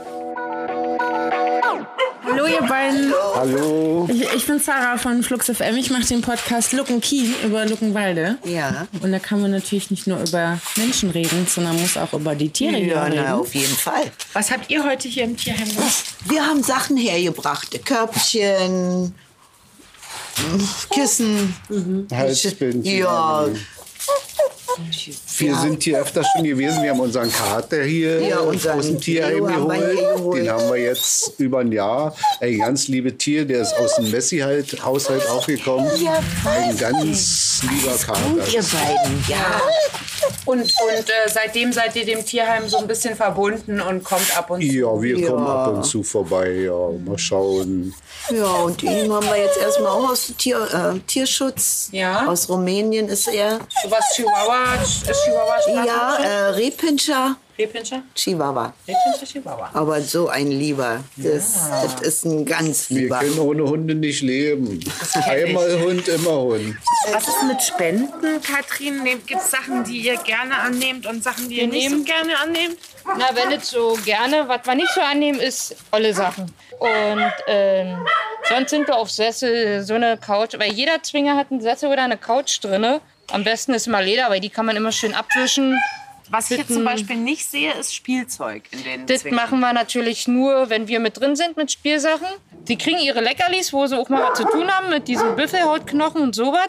Hallo 2.27 2.47
ihr 2.47 2.63
beiden. 2.67 3.13
Hallo. 3.35 4.09
Ich, 4.11 4.23
ich 4.35 4.47
bin 4.47 4.59
Sarah 4.59 4.97
von 4.97 5.23
Flux 5.23 5.47
FM. 5.47 5.77
Ich 5.77 5.91
mache 5.91 6.05
den 6.07 6.23
Podcast 6.23 6.73
Luckenkien 6.73 7.35
über 7.45 7.67
Luckenwalde. 7.67 8.39
Ja. 8.45 8.87
Und 9.03 9.13
da 9.13 9.19
kann 9.19 9.41
man 9.43 9.51
natürlich 9.51 9.91
nicht 9.91 10.07
nur 10.07 10.21
über 10.23 10.59
Menschen 10.77 11.11
reden, 11.11 11.47
sondern 11.47 11.79
muss 11.81 11.97
auch 11.97 12.13
über 12.15 12.35
die 12.35 12.49
Tiere 12.49 12.79
Ja, 12.79 13.05
reden. 13.05 13.23
na, 13.25 13.35
auf 13.37 13.55
jeden 13.55 13.75
Fall. 13.77 14.11
Was 14.33 14.51
habt 14.51 14.71
ihr 14.71 14.83
heute 14.85 15.09
hier 15.09 15.25
im 15.25 15.37
Tierheim 15.37 15.69
gemacht? 15.69 16.05
Wir 16.25 16.47
haben 16.47 16.63
Sachen 16.63 16.97
hergebracht. 16.97 17.85
Körbchen, 17.85 19.15
Kissen. 20.91 21.55
Halsbändchen. 22.11 22.85
Ja. 22.85 23.47
Wir 25.39 25.57
sind 25.57 25.83
hier 25.83 26.01
öfter 26.01 26.23
schon 26.25 26.45
gewesen. 26.45 26.83
Wir 26.83 26.91
haben 26.91 27.01
unseren 27.01 27.31
Kater 27.31 27.83
hier 27.83 28.21
Ja, 28.21 28.39
aus 28.39 28.55
unseren 28.55 28.83
dem 28.83 29.01
Tierheim 29.01 29.47
geholt. 29.47 30.39
Den 30.39 30.51
haben 30.51 30.69
wir 30.69 30.77
jetzt 30.77 31.33
über 31.39 31.61
ein 31.61 31.73
Jahr. 31.73 32.15
Ein 32.41 32.59
ganz 32.59 32.89
liebes 32.89 33.17
Tier, 33.19 33.45
der 33.45 33.63
ist 33.63 33.75
aus 33.75 33.97
dem 33.97 34.11
Messi-Haushalt 34.11 35.29
auch 35.29 35.47
gekommen. 35.47 35.91
Ja, 36.03 36.23
ein 36.45 36.77
ganz 36.77 37.63
lieber 37.63 37.97
Kater. 37.97 38.49
Ihr 38.53 38.63
beiden, 38.63 39.25
ja. 39.29 39.61
Und, 40.47 40.61
und 40.61 41.09
äh, 41.09 41.29
seitdem 41.29 41.73
seid 41.73 41.97
ihr 41.97 42.05
dem 42.05 42.25
Tierheim 42.25 42.69
so 42.69 42.79
ein 42.79 42.87
bisschen 42.87 43.17
verbunden 43.17 43.81
und 43.81 44.05
kommt 44.05 44.37
ab 44.37 44.51
und 44.51 44.61
zu. 44.61 44.67
Ja, 44.67 45.01
wir 45.01 45.19
Ja. 45.19 45.31
kommen 45.31 45.47
ab 45.47 45.69
und 45.75 45.85
zu 45.85 46.03
vorbei. 46.03 46.51
Ja, 46.51 46.91
mal 47.05 47.19
schauen. 47.19 47.95
Ja, 48.31 48.45
und 48.47 48.83
ihn 48.83 49.13
haben 49.13 49.27
wir 49.27 49.37
jetzt 49.39 49.59
erstmal 49.59 49.91
auch 49.93 50.11
aus 50.11 50.27
dem 50.27 50.37
Tier, 50.39 50.59
äh, 50.95 50.99
Tierschutz. 51.07 51.89
Ja. 51.93 52.27
Aus 52.27 52.49
Rumänien 52.49 53.09
ist 53.09 53.29
er. 53.29 53.59
So 53.83 53.91
was 53.91 54.05
Chihuahua, 54.15 54.75
ist 54.83 55.05
Chihuahua 55.25 55.85
Ja, 55.87 56.17
äh, 56.17 56.47
Rehpinscher. 56.51 57.37
Rehpinscher? 57.57 58.03
Chihuahua. 58.15 58.73
Rehpinscher, 58.89 59.27
Chihuahua. 59.27 59.71
Aber 59.73 60.01
so 60.01 60.29
ein 60.29 60.49
Lieber. 60.51 61.05
Das, 61.17 61.71
das 61.71 62.01
ist 62.03 62.25
ein 62.25 62.45
ganz 62.45 62.91
Wir 62.91 63.03
lieber. 63.03 63.21
können 63.21 63.39
ohne 63.39 63.63
Hunde 63.65 63.95
nicht 63.95 64.23
leben. 64.23 64.81
Einmal 65.25 65.79
Hund, 65.81 66.09
immer 66.09 66.41
Hund. 66.41 66.77
Was 67.13 67.29
ist 67.29 67.43
mit 67.47 67.63
Spenden, 67.63 68.43
Katrin? 68.43 69.05
Gibt 69.05 69.41
es 69.41 69.51
Sachen, 69.53 69.85
die 69.85 69.99
ihr 69.99 70.17
gerne 70.17 70.57
annehmt 70.59 71.07
und 71.07 71.23
Sachen, 71.23 71.49
die 71.49 71.61
ihr 71.61 71.69
nicht 71.69 71.85
so 71.89 71.95
nehmen- 71.97 72.05
gerne 72.05 72.39
annehmt? 72.43 72.77
Na, 73.07 73.27
wenn 73.35 73.49
nicht 73.51 73.65
so 73.65 73.97
gerne, 74.05 74.49
was 74.49 74.61
wir 74.65 74.75
nicht 74.75 74.91
so 74.95 75.01
annehmen, 75.01 75.39
ist 75.39 75.77
olle 75.93 76.13
Sachen. 76.13 76.53
Und 76.79 77.33
ähm, 77.47 78.05
sonst 78.49 78.71
sind 78.71 78.89
wir 78.89 78.97
auf 78.97 79.11
Sessel, 79.11 79.85
so 79.85 79.95
eine 79.95 80.17
Couch. 80.17 80.55
Weil 80.59 80.73
jeder 80.73 81.03
Zwinger 81.03 81.37
hat 81.37 81.53
einen 81.53 81.61
Sessel 81.61 81.91
oder 81.93 82.03
eine 82.03 82.17
Couch 82.17 82.59
drinne. 82.65 83.01
Am 83.31 83.45
besten 83.45 83.75
ist 83.75 83.87
immer 83.87 84.03
Leder, 84.03 84.29
weil 84.29 84.41
die 84.41 84.51
kann 84.51 84.67
man 84.67 84.75
immer 84.77 84.91
schön 84.93 85.15
abwischen. 85.15 85.79
Was 86.35 86.51
ich 86.51 86.59
jetzt 86.59 86.73
zum 86.73 86.85
Beispiel 86.85 87.15
nicht 87.15 87.49
sehe, 87.49 87.73
ist 87.75 87.95
Spielzeug 87.95 88.65
in 88.73 88.83
den 88.83 89.07
Das 89.07 89.21
Zwingern. 89.21 89.37
machen 89.37 89.61
wir 89.61 89.73
natürlich 89.73 90.27
nur, 90.27 90.69
wenn 90.69 90.89
wir 90.89 90.99
mit 90.99 91.21
drin 91.21 91.37
sind 91.37 91.57
mit 91.57 91.71
Spielsachen. 91.71 92.27
Die 92.67 92.77
kriegen 92.77 92.99
ihre 92.99 93.21
Leckerlis, 93.21 93.73
wo 93.73 93.87
sie 93.87 93.97
auch 93.97 94.09
mal 94.09 94.31
was 94.31 94.39
zu 94.39 94.45
tun 94.45 94.69
haben 94.69 94.91
mit 94.91 95.07
diesen 95.07 95.37
Büffelhautknochen 95.37 96.23
und 96.23 96.35
sowas. 96.35 96.69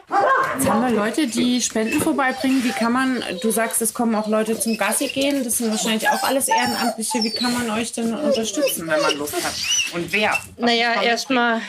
Jetzt 0.56 0.70
haben 0.70 0.82
wir 0.82 0.92
Leute, 0.92 1.26
die 1.26 1.60
Spenden 1.64 2.00
vorbeibringen. 2.00 2.64
Wie 2.64 2.70
kann 2.74 2.92
man, 2.92 3.24
du 3.42 3.50
sagst, 3.50 3.82
es 3.82 3.92
kommen 3.92 4.14
auch 4.14 4.28
Leute 4.28 4.60
zum 4.60 4.78
Gassi 4.78 5.08
gehen. 5.08 5.44
Das 5.44 5.58
sind 5.58 5.72
wahrscheinlich 5.72 6.08
auch 6.10 6.22
alles 6.22 6.48
Ehrenamtliche. 6.48 7.24
Wie 7.24 7.32
kann 7.32 7.52
man 7.54 7.68
euch 7.72 7.92
denn 7.92 8.14
unterstützen, 8.14 8.88
wenn 8.88 9.02
man 9.02 9.18
Lust 9.18 9.34
hat? 9.34 9.96
Und 9.96 10.14
wer? 10.14 10.38
Naja, 10.58 11.02
erstmal 11.02 11.60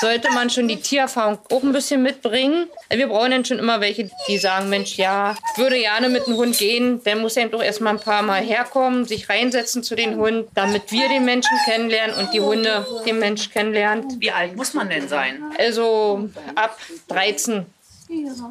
sollte 0.00 0.30
man 0.32 0.50
schon 0.50 0.68
die 0.68 0.80
Tiererfahrung 0.80 1.38
auch 1.50 1.62
ein 1.62 1.72
bisschen 1.72 2.02
mitbringen. 2.02 2.66
Wir 2.90 3.06
brauchen 3.06 3.30
dann 3.30 3.44
schon 3.44 3.58
immer 3.58 3.80
welche, 3.80 4.10
die 4.28 4.38
sagen, 4.38 4.68
Mensch, 4.68 4.96
ja, 4.96 5.36
würde 5.56 5.78
gerne 5.78 6.08
mit 6.08 6.26
dem 6.26 6.36
Hund 6.36 6.58
gehen. 6.58 7.02
Der 7.04 7.16
muss 7.16 7.36
eben 7.36 7.50
doch 7.50 7.62
erstmal 7.62 7.94
ein 7.94 8.00
paar 8.00 8.22
Mal 8.22 8.42
herkommen, 8.42 9.04
sich 9.04 9.28
reinsetzen 9.28 9.82
zu 9.82 9.94
den 9.94 10.16
Hunden, 10.16 10.48
damit 10.54 10.90
wir 10.90 11.08
den 11.08 11.24
Menschen 11.24 11.56
kennenlernen 11.64 12.16
und 12.16 12.32
die 12.32 12.40
Hunde 12.40 12.86
den 13.06 13.18
Mensch 13.18 13.50
kennenlernen. 13.50 14.20
Wie 14.20 14.30
alt 14.30 14.56
muss 14.56 14.74
man 14.74 14.88
denn 14.88 15.08
sein? 15.08 15.42
Also 15.58 16.28
ab 16.54 16.78
13. 17.08 17.66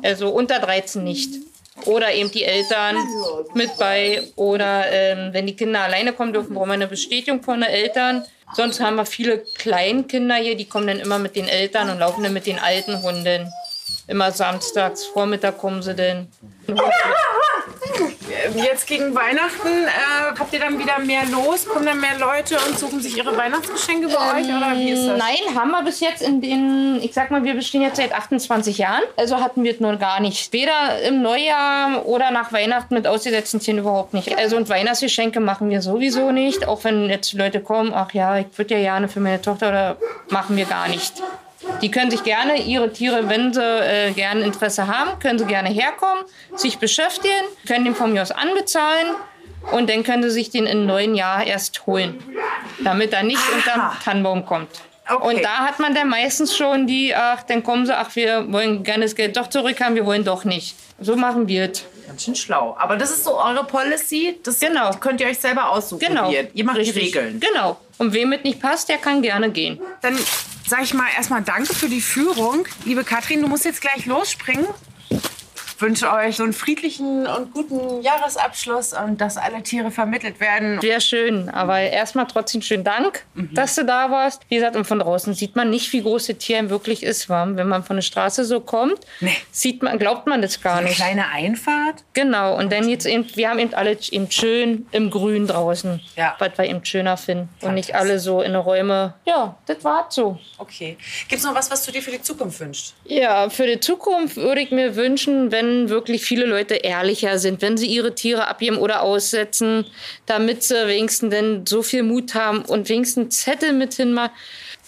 Also 0.04 0.30
unter 0.30 0.60
13 0.60 1.04
nicht. 1.04 1.30
Oder 1.86 2.13
eben 2.13 2.32
die 2.32 2.43
Eltern 2.43 2.95
mit 3.54 3.77
bei. 3.77 4.23
Oder 4.36 4.91
ähm, 4.91 5.34
wenn 5.34 5.47
die 5.47 5.56
Kinder 5.56 5.82
alleine 5.82 6.13
kommen 6.13 6.34
dürfen, 6.34 6.54
brauchen 6.54 6.69
wir 6.69 6.73
eine 6.73 6.88
Bestätigung 6.88 7.41
von 7.41 7.62
den 7.62 7.69
Eltern. 7.69 8.25
Sonst 8.53 8.79
haben 8.79 8.97
wir 8.97 9.05
viele 9.05 9.39
Kleinkinder 9.39 10.35
hier, 10.35 10.55
die 10.55 10.65
kommen 10.65 10.87
dann 10.87 10.99
immer 10.99 11.19
mit 11.19 11.35
den 11.35 11.47
Eltern 11.47 11.89
und 11.89 11.99
laufen 11.99 12.23
dann 12.23 12.33
mit 12.33 12.45
den 12.45 12.59
alten 12.59 13.01
Hunden. 13.01 13.51
Immer 14.08 14.32
samstags, 14.32 15.06
Vormittag 15.06 15.58
kommen 15.58 15.82
sie 15.82 15.95
denn. 15.95 16.27
Jetzt 18.56 18.88
gegen 18.88 19.13
Weihnachten 19.13 19.67
äh, 19.67 20.38
habt 20.38 20.54
ihr 20.54 20.60
dann 20.60 20.80
wieder 20.80 20.99
mehr 20.99 21.25
los? 21.25 21.67
Kommen 21.67 21.86
dann 21.86 21.99
mehr 21.99 22.17
Leute 22.17 22.58
und 22.67 22.77
suchen 22.77 23.01
sich 23.01 23.17
ihre 23.17 23.36
Weihnachtsgeschenke 23.36 24.08
bei 24.08 24.39
euch? 24.39 24.45
Oder 24.45 24.75
wie 24.75 24.91
ist 24.91 25.06
das? 25.06 25.17
Nein, 25.17 25.56
haben 25.56 25.71
wir 25.71 25.84
bis 25.84 25.99
jetzt 25.99 26.21
in 26.21 26.41
den, 26.41 26.99
ich 27.01 27.13
sag 27.13 27.32
mal, 27.32 27.43
wir 27.43 27.54
bestehen 27.54 27.82
jetzt 27.82 27.97
seit 27.97 28.13
28 28.13 28.77
Jahren. 28.77 29.04
Also 29.17 29.38
hatten 29.38 29.63
wir 29.63 29.73
es 29.73 29.80
noch 29.80 29.97
gar 29.99 30.19
nicht. 30.19 30.51
Weder 30.54 31.01
im 31.04 31.21
Neujahr 31.21 32.06
oder 32.06 32.32
nach 32.32 32.51
Weihnachten 32.51 32.93
mit 32.93 33.08
ausgesetzten 33.08 33.60
Tieren 33.60 33.80
überhaupt 33.80 34.13
nicht. 34.13 34.38
Also 34.38 34.56
und 34.58 34.69
Weihnachtsgeschenke 34.69 35.39
machen 35.39 35.69
wir 35.69 35.82
sowieso 35.82 36.32
nicht. 36.32 36.67
Auch 36.67 36.84
wenn 36.84 37.10
jetzt 37.10 37.34
Leute 37.34 37.62
kommen, 37.62 37.91
ach 37.93 38.13
ja, 38.13 38.38
ich 38.39 38.47
würde 38.56 38.75
ja 38.75 38.82
gerne 38.82 39.08
für 39.08 39.19
meine 39.19 39.41
Tochter 39.41 39.69
oder 39.69 39.97
machen 40.30 40.56
wir 40.56 40.65
gar 40.65 40.88
nicht. 40.88 41.21
Die 41.82 41.89
können 41.91 42.12
sich 42.12 42.24
gerne 42.24 42.62
ihre 42.62 42.91
Tiere, 42.94 43.28
wenn 43.30 43.54
sie 43.54 43.62
äh, 43.62 44.12
gerne 44.12 44.41
Interesse 44.41 44.88
haben, 44.88 45.20
können 45.20 45.39
sie 45.39 45.46
gerne 45.46 45.70
herkommen, 45.70 46.24
sich 46.56 46.78
beschäftigen, 46.78 47.34
können 47.67 47.86
den 47.86 47.96
von 47.96 48.13
mir 48.13 48.22
aus 48.22 48.32
anbezahlen 48.32 49.08
und 49.72 49.89
dann 49.89 50.04
können 50.04 50.24
sie 50.24 50.30
sich 50.32 50.50
den 50.50 50.65
im 50.67 50.86
neuen 50.86 51.15
Jahr 51.15 51.46
erst 51.46 51.86
holen, 51.88 52.24
damit 52.84 53.13
er 53.13 53.24
nicht 53.24 53.41
unterm 53.54 53.91
Tannenbaum 54.04 54.46
kommt. 54.46 54.70
Und 55.22 55.44
da 55.44 55.65
hat 55.65 55.80
man 55.80 55.94
dann 55.94 56.08
meistens 56.08 56.56
schon 56.56 56.88
die, 56.88 57.13
ach, 57.13 57.44
dann 57.44 57.63
kommen 57.63 57.86
sie, 57.86 57.98
ach, 57.98 58.15
wir 58.15 58.50
wollen 58.52 58.84
gerne 58.84 59.04
das 59.04 59.15
Geld 59.15 59.36
doch 59.36 59.48
zurückhaben, 59.48 59.96
wir 59.96 60.06
wollen 60.06 60.24
doch 60.24 60.46
nicht. 60.46 60.76
So 61.00 61.15
machen 61.15 61.48
wir 61.48 61.70
es. 61.72 61.84
Ganz 62.08 62.24
schön 62.24 62.36
schlau. 62.36 62.78
Aber 62.80 62.96
das 62.96 63.10
ist 63.12 63.24
so 63.24 63.38
eure 63.38 63.63
Policy. 63.65 64.39
Das 64.44 64.60
Genau. 64.60 64.91
könnt 65.00 65.20
ihr 65.20 65.28
euch 65.28 65.39
selber 65.39 65.70
aussuchen. 65.70 66.00
Genau. 66.06 66.30
Ihr, 66.30 66.48
ihr 66.54 66.63
macht 66.63 66.78
die 66.78 66.82
Richtig. 66.82 67.15
Regeln. 67.15 67.39
Genau. 67.39 67.78
Und 67.98 68.13
wem 68.13 68.32
es 68.34 68.44
nicht 68.44 68.62
passt, 68.62 68.88
der 68.89 68.98
kann 69.00 69.22
gerne 69.22 69.50
gehen. 69.50 69.82
Dann 70.02 70.17
sage 70.71 70.84
ich 70.84 70.93
mal 70.93 71.10
erstmal 71.17 71.41
Danke 71.41 71.75
für 71.75 71.89
die 71.89 71.99
Führung. 71.99 72.65
Liebe 72.86 73.03
Katrin, 73.03 73.41
du 73.41 73.49
musst 73.49 73.65
jetzt 73.65 73.81
gleich 73.81 74.05
losspringen. 74.05 74.65
Ich 75.82 75.88
wünsche 75.88 76.13
euch 76.13 76.36
so 76.36 76.44
einen 76.44 76.54
friedlichen 76.54 77.26
und 77.26 77.54
guten 77.56 78.04
Jahresabschluss 78.04 78.94
und 78.94 79.20
dass 79.20 79.36
alle 79.38 79.63
Tiere 79.63 79.89
vermittelt 79.89 80.39
werden. 80.39 80.80
Sehr 80.80 81.02
schön, 81.02 81.50
aber 81.50 81.80
erstmal 81.80 82.28
trotzdem 82.28 82.62
schönen 82.62 82.84
Dank, 82.84 83.26
dass 83.34 83.74
du 83.74 83.84
da 83.84 84.12
warst. 84.12 84.44
Wie 84.50 84.58
gesagt, 84.58 84.76
und 84.76 84.86
von 84.86 85.00
draußen 85.00 85.34
sieht 85.34 85.56
man 85.56 85.72
nicht, 85.72 85.91
wie 85.91 86.04
groß 86.04 86.28
das 86.28 86.38
Tier 86.38 86.70
wirklich 86.70 87.02
ist. 87.02 87.30
wa? 87.30 87.48
Wenn 87.50 87.67
man 87.67 87.84
von 87.84 87.96
der 87.96 88.04
Straße 88.04 88.46
so 88.46 88.60
kommt, 88.60 89.00
sieht 89.50 89.82
man, 89.82 89.98
glaubt 89.98 90.28
man 90.28 90.44
das 90.44 90.62
gar 90.62 90.76
Eine 90.78 90.86
nicht. 90.89 90.98
kleine 90.98 91.28
Einfahrt. 91.30 92.04
Genau, 92.13 92.60
und 92.60 92.72
dann 92.72 92.88
jetzt 92.88 93.08
eben, 93.08 93.26
wir 93.34 93.50
haben 93.50 93.58
eben 93.58 93.74
alle 93.74 93.98
eben 94.12 94.30
schön 94.30 94.86
im 94.91 95.10
Grün 95.10 95.48
draußen, 95.48 96.00
Ja. 96.15 96.36
was 96.38 96.60
wir 96.60 96.65
eben 96.65 96.86
schöner 96.86 97.17
finden. 97.17 97.50
Und 97.63 97.74
nicht 97.74 97.96
alle 97.96 98.20
so 98.20 98.44
in 98.44 98.52
den 98.54 98.62
Räume. 98.62 99.15
Ja, 99.26 99.58
das 99.65 99.84
war 99.84 100.06
so. 100.10 100.38
Okay. 100.60 100.96
Gibt 101.28 101.39
es 101.39 101.44
noch 101.44 101.56
was, 101.56 101.72
was 101.72 101.84
du 101.84 101.91
dir 101.91 102.04
für 102.04 102.12
die 102.12 102.22
Zukunft 102.22 102.60
wünschst? 102.60 102.94
Ja, 103.06 103.50
für 103.50 103.65
die 103.65 103.80
Zukunft 103.80 104.36
würde 104.38 104.62
ich 104.62 104.70
mir 104.70 104.96
wünschen, 104.96 105.52
wenn 105.52 105.70
wirklich 105.89 106.23
viele 106.23 106.45
Leute 106.45 106.75
ehrlicher 106.75 107.39
sind, 107.39 107.62
wenn 107.62 107.77
sie 107.77 107.88
ihre 107.88 108.15
Tiere 108.15 108.47
abgeben 108.47 108.77
oder 108.77 109.01
aussetzen, 109.01 109.86
damit 110.25 110.63
sie 110.63 110.88
wenigstens 110.88 111.29
denn 111.31 111.65
so 111.65 111.81
viel 111.81 112.03
Mut 112.03 112.36
haben 112.36 112.63
und 112.63 112.89
wenigstens 112.89 113.41
Zettel 113.41 113.73
mit 113.73 113.93
hinmachen. 113.93 114.31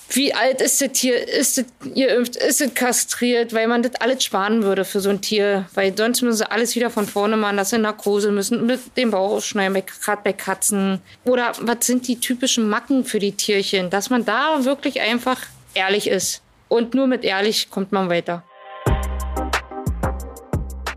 Wie 0.10 0.34
alt 0.34 0.62
ist 0.62 0.80
das 0.80 0.92
Tier? 0.92 1.28
Ist 1.28 1.58
es 1.58 1.66
geimpft? 1.96 2.36
Ist 2.36 2.62
es 2.62 2.74
kastriert? 2.76 3.54
Weil 3.54 3.68
man 3.68 3.82
das 3.82 3.96
alles 3.96 4.24
sparen 4.24 4.62
würde 4.62 4.86
für 4.86 5.00
so 5.00 5.10
ein 5.10 5.22
Tier. 5.22 5.66
Weil 5.74 5.98
sonst 5.98 6.22
müssen 6.22 6.38
sie 6.38 6.52
alles 6.52 6.76
wieder 6.76 6.92
von 6.92 7.08
vorne 7.08 7.36
machen, 7.36 7.58
dass 7.58 7.72
sie 7.72 7.80
Narkose 7.80 8.32
müssen, 8.32 8.66
mit 8.66 8.80
dem 8.96 9.12
Bauch 9.12 9.32
ausschneiden, 9.32 9.82
gerade 10.04 10.22
bei 10.24 10.34
Katzen. 10.34 11.02
Oder 11.24 11.54
was 11.62 11.88
sind 11.88 12.08
die 12.08 12.20
typischen 12.20 12.70
Macken 12.70 13.06
für 13.06 13.20
die 13.20 13.32
Tierchen? 13.32 13.90
Dass 13.90 14.12
man 14.12 14.24
da 14.24 14.64
wirklich 14.66 15.02
einfach 15.02 15.40
ehrlich 15.74 16.08
ist. 16.08 16.42
Und 16.68 16.94
nur 16.94 17.08
mit 17.08 17.24
ehrlich 17.24 17.72
kommt 17.72 17.92
man 17.92 18.10
weiter. 18.10 18.44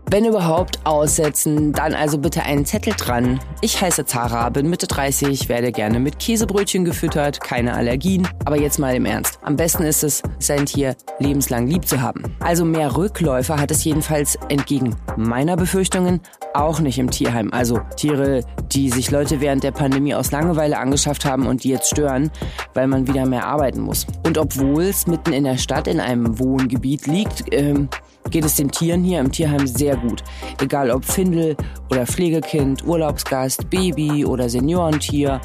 Wenn 0.09 0.23
überhaupt 0.23 0.79
aussetzen, 0.85 1.73
dann 1.73 1.93
also 1.93 2.17
bitte 2.17 2.43
einen 2.43 2.65
Zettel 2.65 2.93
dran. 2.93 3.41
Ich 3.59 3.81
heiße 3.81 4.05
Zara, 4.05 4.47
bin 4.47 4.69
Mitte 4.69 4.87
30, 4.87 5.49
werde 5.49 5.73
gerne 5.73 5.99
mit 5.99 6.17
Käsebrötchen 6.17 6.85
gefüttert, 6.85 7.41
keine 7.41 7.73
Allergien. 7.73 8.25
Aber 8.45 8.57
jetzt 8.57 8.79
mal 8.79 8.95
im 8.95 9.03
Ernst. 9.03 9.37
Am 9.41 9.57
besten 9.57 9.83
ist 9.83 10.05
es, 10.05 10.23
sein 10.39 10.65
Tier 10.65 10.95
lebenslang 11.19 11.67
lieb 11.67 11.85
zu 11.85 12.01
haben. 12.01 12.23
Also 12.39 12.63
mehr 12.63 12.95
Rückläufer 12.95 13.59
hat 13.59 13.69
es 13.69 13.83
jedenfalls 13.83 14.37
entgegen 14.47 14.95
meiner 15.17 15.57
Befürchtungen 15.57 16.21
auch 16.53 16.79
nicht 16.79 16.99
im 16.99 17.11
Tierheim. 17.11 17.51
Also 17.51 17.81
Tiere, 17.97 18.45
die 18.71 18.89
sich 18.89 19.11
Leute 19.11 19.41
während 19.41 19.63
der 19.63 19.71
Pandemie 19.71 20.15
aus 20.15 20.31
Langeweile 20.31 20.77
angeschafft 20.77 21.25
haben 21.25 21.47
und 21.47 21.65
die 21.65 21.69
jetzt 21.69 21.89
stören, 21.89 22.31
weil 22.73 22.87
man 22.87 23.07
wieder 23.07 23.25
mehr 23.25 23.45
arbeiten 23.45 23.81
muss. 23.81 24.07
Und 24.25 24.37
obwohl 24.37 24.83
es 24.83 25.05
mitten 25.05 25.33
in 25.33 25.43
der 25.43 25.57
Stadt 25.57 25.85
in 25.85 25.99
einem 25.99 26.39
Wohngebiet 26.39 27.07
liegt, 27.07 27.43
ähm, 27.51 27.89
geht 28.29 28.45
es 28.45 28.55
den 28.55 28.71
Tieren 28.71 29.03
hier 29.03 29.19
im 29.19 29.31
Tierheim 29.31 29.67
sehr 29.67 29.97
gut. 29.97 30.23
Egal 30.61 30.91
ob 30.91 31.05
Findel 31.05 31.55
oder 31.89 32.05
Pflegekind, 32.05 32.85
Urlaubsgast, 32.85 33.69
Baby 33.69 34.25
oder 34.25 34.49
Seniorentier, 34.49 35.41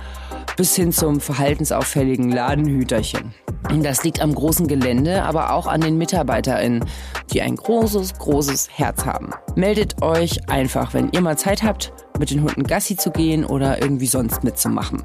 bis 0.56 0.76
hin 0.76 0.92
zum 0.92 1.20
verhaltensauffälligen 1.20 2.30
Ladenhüterchen. 2.30 3.34
Das 3.82 4.04
liegt 4.04 4.20
am 4.20 4.34
großen 4.34 4.66
Gelände, 4.66 5.22
aber 5.22 5.52
auch 5.52 5.66
an 5.66 5.80
den 5.80 5.96
MitarbeiterInnen, 5.96 6.84
die 7.32 7.40
ein 7.40 7.56
großes, 7.56 8.14
großes 8.18 8.68
Herz 8.76 9.06
haben. 9.06 9.30
Meldet 9.54 10.02
euch 10.02 10.48
einfach, 10.50 10.92
wenn 10.94 11.10
ihr 11.12 11.20
mal 11.20 11.38
Zeit 11.38 11.62
habt, 11.62 11.92
mit 12.18 12.30
den 12.30 12.42
Hunden 12.42 12.64
Gassi 12.64 12.96
zu 12.96 13.10
gehen 13.10 13.44
oder 13.44 13.80
irgendwie 13.80 14.06
sonst 14.06 14.44
mitzumachen. 14.44 15.02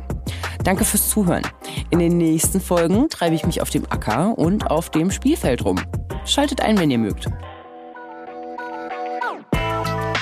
Danke 0.63 0.83
fürs 0.83 1.09
Zuhören. 1.09 1.43
In 1.91 1.99
den 1.99 2.17
nächsten 2.17 2.59
Folgen 2.59 3.07
treibe 3.09 3.35
ich 3.35 3.45
mich 3.45 3.61
auf 3.61 3.69
dem 3.69 3.85
Acker 3.89 4.37
und 4.37 4.69
auf 4.69 4.89
dem 4.89 5.11
Spielfeld 5.11 5.63
rum. 5.63 5.79
Schaltet 6.25 6.59
ein, 6.59 6.77
wenn 6.77 6.91
ihr 6.91 6.97
mögt. 6.97 7.29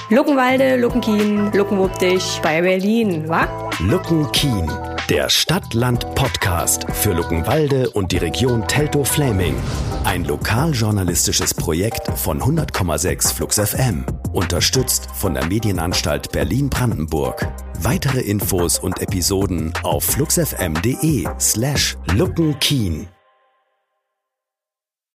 Luckenwalde, 0.10 0.76
Luckenkien, 0.76 1.52
Luckenwuppdich 1.52 2.40
bei 2.44 2.62
Berlin, 2.62 3.28
wa? 3.28 3.48
Luckenkien, 3.80 4.70
der 5.10 5.30
Stadt-Land-Podcast 5.30 6.86
für 6.94 7.14
Luckenwalde 7.14 7.90
und 7.90 8.12
die 8.12 8.18
Region 8.18 8.68
Teltow-Fläming. 8.68 9.56
Ein 10.04 10.24
lokaljournalistisches 10.26 11.56
Projekt 11.56 12.08
von 12.20 12.40
100,6 12.40 13.34
Flux 13.34 13.60
FM. 13.60 14.06
Unterstützt 14.32 15.08
von 15.12 15.34
der 15.34 15.46
Medienanstalt 15.48 16.32
Berlin-Brandenburg. 16.32 17.48
Weitere 17.80 18.20
Infos 18.20 18.78
und 18.78 19.02
Episoden 19.02 19.74
auf 19.82 20.04
fluxfm.de 20.04 21.28
slash 21.40 21.98
luckenkien. 22.14 23.08